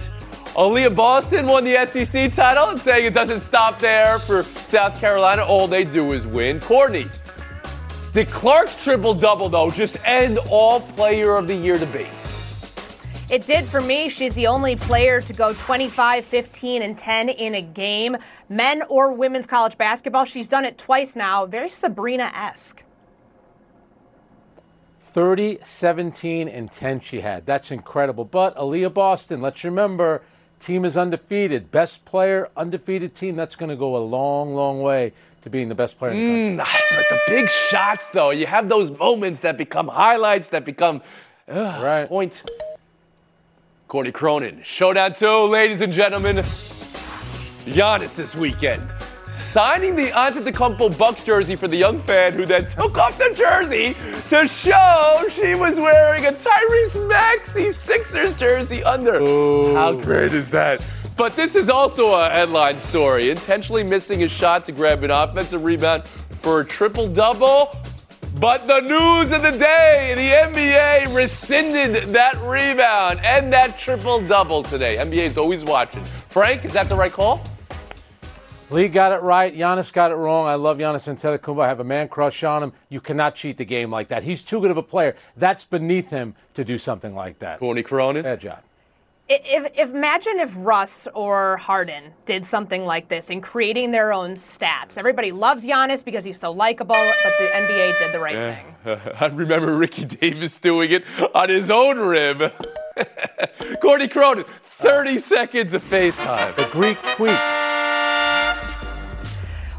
Aaliyah 0.56 0.96
Boston 0.96 1.46
won 1.46 1.64
the 1.64 1.84
SEC 1.86 2.32
title 2.32 2.70
and 2.70 2.80
saying 2.80 3.06
it 3.06 3.14
doesn't 3.14 3.40
stop 3.40 3.78
there 3.78 4.18
for 4.18 4.42
South 4.42 4.98
Carolina. 4.98 5.44
All 5.44 5.68
they 5.68 5.84
do 5.84 6.12
is 6.12 6.26
win. 6.26 6.60
Courtney, 6.60 7.06
did 8.16 8.28
Clark's 8.28 8.82
triple 8.82 9.12
double, 9.12 9.50
though, 9.50 9.68
just 9.68 9.98
end 10.06 10.38
all 10.48 10.80
player 10.80 11.36
of 11.36 11.46
the 11.46 11.54
year 11.54 11.76
debate? 11.78 12.08
It 13.28 13.44
did 13.44 13.68
for 13.68 13.82
me. 13.82 14.08
She's 14.08 14.34
the 14.34 14.46
only 14.46 14.74
player 14.74 15.20
to 15.20 15.34
go 15.34 15.52
25, 15.52 16.24
15, 16.24 16.80
and 16.80 16.96
10 16.96 17.28
in 17.28 17.56
a 17.56 17.60
game, 17.60 18.16
men 18.48 18.82
or 18.88 19.12
women's 19.12 19.44
college 19.44 19.76
basketball. 19.76 20.24
She's 20.24 20.48
done 20.48 20.64
it 20.64 20.78
twice 20.78 21.14
now. 21.14 21.44
Very 21.44 21.68
Sabrina 21.68 22.32
esque. 22.34 22.82
30, 25.00 25.58
17, 25.62 26.48
and 26.48 26.72
10 26.72 27.00
she 27.00 27.20
had. 27.20 27.44
That's 27.44 27.70
incredible. 27.70 28.24
But 28.24 28.56
Aaliyah 28.56 28.94
Boston, 28.94 29.42
let's 29.42 29.62
remember, 29.62 30.22
team 30.58 30.86
is 30.86 30.96
undefeated. 30.96 31.70
Best 31.70 32.06
player, 32.06 32.48
undefeated 32.56 33.14
team. 33.14 33.36
That's 33.36 33.56
going 33.56 33.68
to 33.68 33.76
go 33.76 33.94
a 33.94 33.98
long, 33.98 34.54
long 34.54 34.80
way 34.80 35.12
to 35.46 35.50
being 35.50 35.68
the 35.68 35.74
best 35.76 35.96
player 35.96 36.10
in 36.10 36.56
the 36.56 36.64
country. 36.64 36.66
Mm, 36.66 36.96
but 36.96 37.08
the 37.08 37.20
big 37.28 37.48
shots, 37.70 38.10
though, 38.10 38.30
you 38.30 38.46
have 38.46 38.68
those 38.68 38.90
moments 38.90 39.42
that 39.42 39.56
become 39.56 39.86
highlights, 39.86 40.48
that 40.48 40.64
become 40.64 41.00
uh, 41.48 41.80
right. 41.80 42.08
point. 42.08 42.42
Courtney 43.86 44.10
Cronin. 44.10 44.60
Showdown 44.64 45.12
2, 45.12 45.44
ladies 45.44 45.82
and 45.82 45.92
gentlemen. 45.92 46.38
Giannis 47.64 48.12
this 48.16 48.34
weekend. 48.34 48.82
Signing 49.36 49.94
the 49.94 50.08
Antetokounmpo 50.08 50.98
Bucks 50.98 51.22
jersey 51.22 51.54
for 51.54 51.68
the 51.68 51.76
young 51.76 52.00
fan 52.00 52.34
who 52.34 52.44
then 52.44 52.68
took 52.68 52.98
off 52.98 53.16
the 53.16 53.32
jersey 53.32 53.94
to 54.30 54.48
show 54.48 55.24
she 55.30 55.54
was 55.54 55.78
wearing 55.78 56.26
a 56.26 56.32
Tyrese 56.32 57.08
Maxey 57.08 57.70
Sixers 57.70 58.36
jersey 58.36 58.82
under. 58.82 59.20
Ooh. 59.20 59.76
How 59.76 59.92
great 59.92 60.32
is 60.32 60.50
that? 60.50 60.84
But 61.16 61.34
this 61.34 61.54
is 61.54 61.70
also 61.70 62.12
a 62.12 62.28
headline 62.28 62.78
story. 62.78 63.30
Intentionally 63.30 63.82
missing 63.82 64.22
a 64.22 64.28
shot 64.28 64.64
to 64.64 64.72
grab 64.72 65.02
an 65.02 65.10
offensive 65.10 65.64
rebound 65.64 66.04
for 66.42 66.60
a 66.60 66.64
triple 66.64 67.08
double. 67.08 67.74
But 68.38 68.66
the 68.66 68.80
news 68.80 69.32
of 69.32 69.40
the 69.40 69.52
day 69.52 70.12
the 70.14 70.60
NBA 70.60 71.16
rescinded 71.16 72.10
that 72.10 72.36
rebound 72.42 73.20
and 73.24 73.50
that 73.50 73.78
triple 73.78 74.20
double 74.26 74.62
today. 74.62 74.96
NBA 74.96 75.24
is 75.24 75.38
always 75.38 75.64
watching. 75.64 76.04
Frank, 76.04 76.66
is 76.66 76.74
that 76.74 76.86
the 76.86 76.94
right 76.94 77.12
call? 77.12 77.42
Lee 78.68 78.88
got 78.88 79.12
it 79.12 79.22
right. 79.22 79.56
Giannis 79.56 79.90
got 79.90 80.10
it 80.10 80.16
wrong. 80.16 80.46
I 80.46 80.56
love 80.56 80.76
Giannis 80.76 81.08
Antetokounmpo. 81.08 81.64
I 81.64 81.68
have 81.68 81.80
a 81.80 81.84
man 81.84 82.08
crush 82.08 82.44
on 82.44 82.62
him. 82.62 82.72
You 82.90 83.00
cannot 83.00 83.36
cheat 83.36 83.56
the 83.56 83.64
game 83.64 83.90
like 83.90 84.08
that. 84.08 84.22
He's 84.22 84.44
too 84.44 84.60
good 84.60 84.70
of 84.70 84.76
a 84.76 84.82
player. 84.82 85.16
That's 85.36 85.64
beneath 85.64 86.10
him 86.10 86.34
to 86.54 86.64
do 86.64 86.76
something 86.76 87.14
like 87.14 87.38
that. 87.38 87.60
Courtney 87.60 87.84
Cronin? 87.84 88.24
Bad 88.24 88.40
job. 88.40 88.58
If, 89.28 89.72
if, 89.76 89.90
imagine 89.92 90.38
if 90.38 90.52
Russ 90.56 91.08
or 91.12 91.56
Harden 91.56 92.12
did 92.26 92.46
something 92.46 92.84
like 92.84 93.08
this 93.08 93.28
in 93.28 93.40
creating 93.40 93.90
their 93.90 94.12
own 94.12 94.34
stats. 94.34 94.96
Everybody 94.96 95.32
loves 95.32 95.64
Giannis 95.64 96.04
because 96.04 96.24
he's 96.24 96.38
so 96.38 96.52
likable, 96.52 96.94
but 96.94 97.32
the 97.40 97.46
NBA 97.46 97.98
did 97.98 98.12
the 98.12 98.20
right 98.20 98.36
yeah. 98.36 98.62
thing. 98.94 99.12
I 99.20 99.26
remember 99.26 99.76
Ricky 99.76 100.04
Davis 100.04 100.56
doing 100.58 100.92
it 100.92 101.04
on 101.34 101.48
his 101.48 101.70
own 101.70 101.98
rib. 101.98 102.52
Courtney 103.82 104.06
Cronin, 104.06 104.44
30 104.78 105.16
uh, 105.16 105.20
seconds 105.20 105.74
of 105.74 105.82
face 105.82 106.16
time. 106.18 106.54
The 106.56 106.68
Greek 106.70 106.98
tweak. 107.16 107.36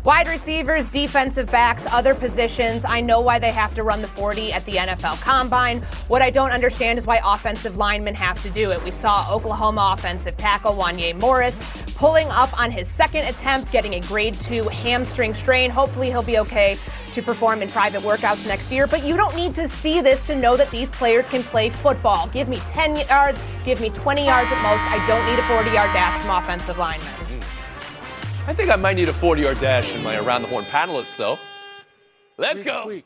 Wide 0.07 0.29
receivers, 0.29 0.89
defensive 0.89 1.51
backs, 1.51 1.85
other 1.91 2.15
positions. 2.15 2.85
I 2.85 3.01
know 3.01 3.19
why 3.19 3.39
they 3.39 3.51
have 3.51 3.73
to 3.73 3.83
run 3.83 4.01
the 4.01 4.07
40 4.07 4.53
at 4.53 4.63
the 4.63 4.71
NFL 4.71 5.21
Combine. 5.21 5.81
What 6.07 6.21
I 6.21 6.29
don't 6.29 6.51
understand 6.51 6.97
is 6.97 7.05
why 7.05 7.19
offensive 7.25 7.75
linemen 7.75 8.15
have 8.15 8.41
to 8.43 8.49
do 8.49 8.71
it. 8.71 8.81
We 8.85 8.91
saw 8.91 9.29
Oklahoma 9.29 9.95
offensive 9.97 10.37
tackle 10.37 10.75
Wanya 10.75 11.19
Morris 11.19 11.57
pulling 11.95 12.29
up 12.29 12.57
on 12.57 12.71
his 12.71 12.87
second 12.87 13.25
attempt, 13.25 13.69
getting 13.73 13.95
a 13.95 13.99
grade 13.99 14.35
two 14.35 14.63
hamstring 14.69 15.33
strain. 15.33 15.69
Hopefully, 15.69 16.07
he'll 16.07 16.23
be 16.23 16.37
okay 16.37 16.77
to 17.11 17.21
perform 17.21 17.61
in 17.61 17.67
private 17.67 18.01
workouts 18.03 18.47
next 18.47 18.71
year. 18.71 18.87
But 18.87 19.03
you 19.03 19.17
don't 19.17 19.35
need 19.35 19.55
to 19.55 19.67
see 19.67 19.99
this 19.99 20.25
to 20.27 20.37
know 20.37 20.55
that 20.55 20.71
these 20.71 20.89
players 20.89 21.27
can 21.27 21.43
play 21.43 21.69
football. 21.69 22.29
Give 22.29 22.47
me 22.47 22.59
10 22.67 22.95
yards, 23.09 23.41
give 23.65 23.81
me 23.81 23.89
20 23.89 24.25
yards 24.25 24.49
at 24.53 24.63
most. 24.63 24.89
I 24.89 25.05
don't 25.05 25.25
need 25.29 25.37
a 25.37 25.43
40 25.43 25.69
yard 25.71 25.91
dash 25.91 26.21
from 26.21 26.37
offensive 26.41 26.77
linemen. 26.77 27.27
I 28.47 28.53
think 28.53 28.69
I 28.69 28.77
might 28.77 28.95
need 28.95 29.09
a 29.09 29.13
40 29.13 29.41
yard 29.41 29.59
dash 29.59 29.93
in 29.93 30.01
my 30.01 30.17
around 30.17 30.41
the 30.41 30.47
horn 30.47 30.63
panelists, 30.63 31.17
though. 31.17 31.37
Let's 32.37 32.63
go. 32.63 33.01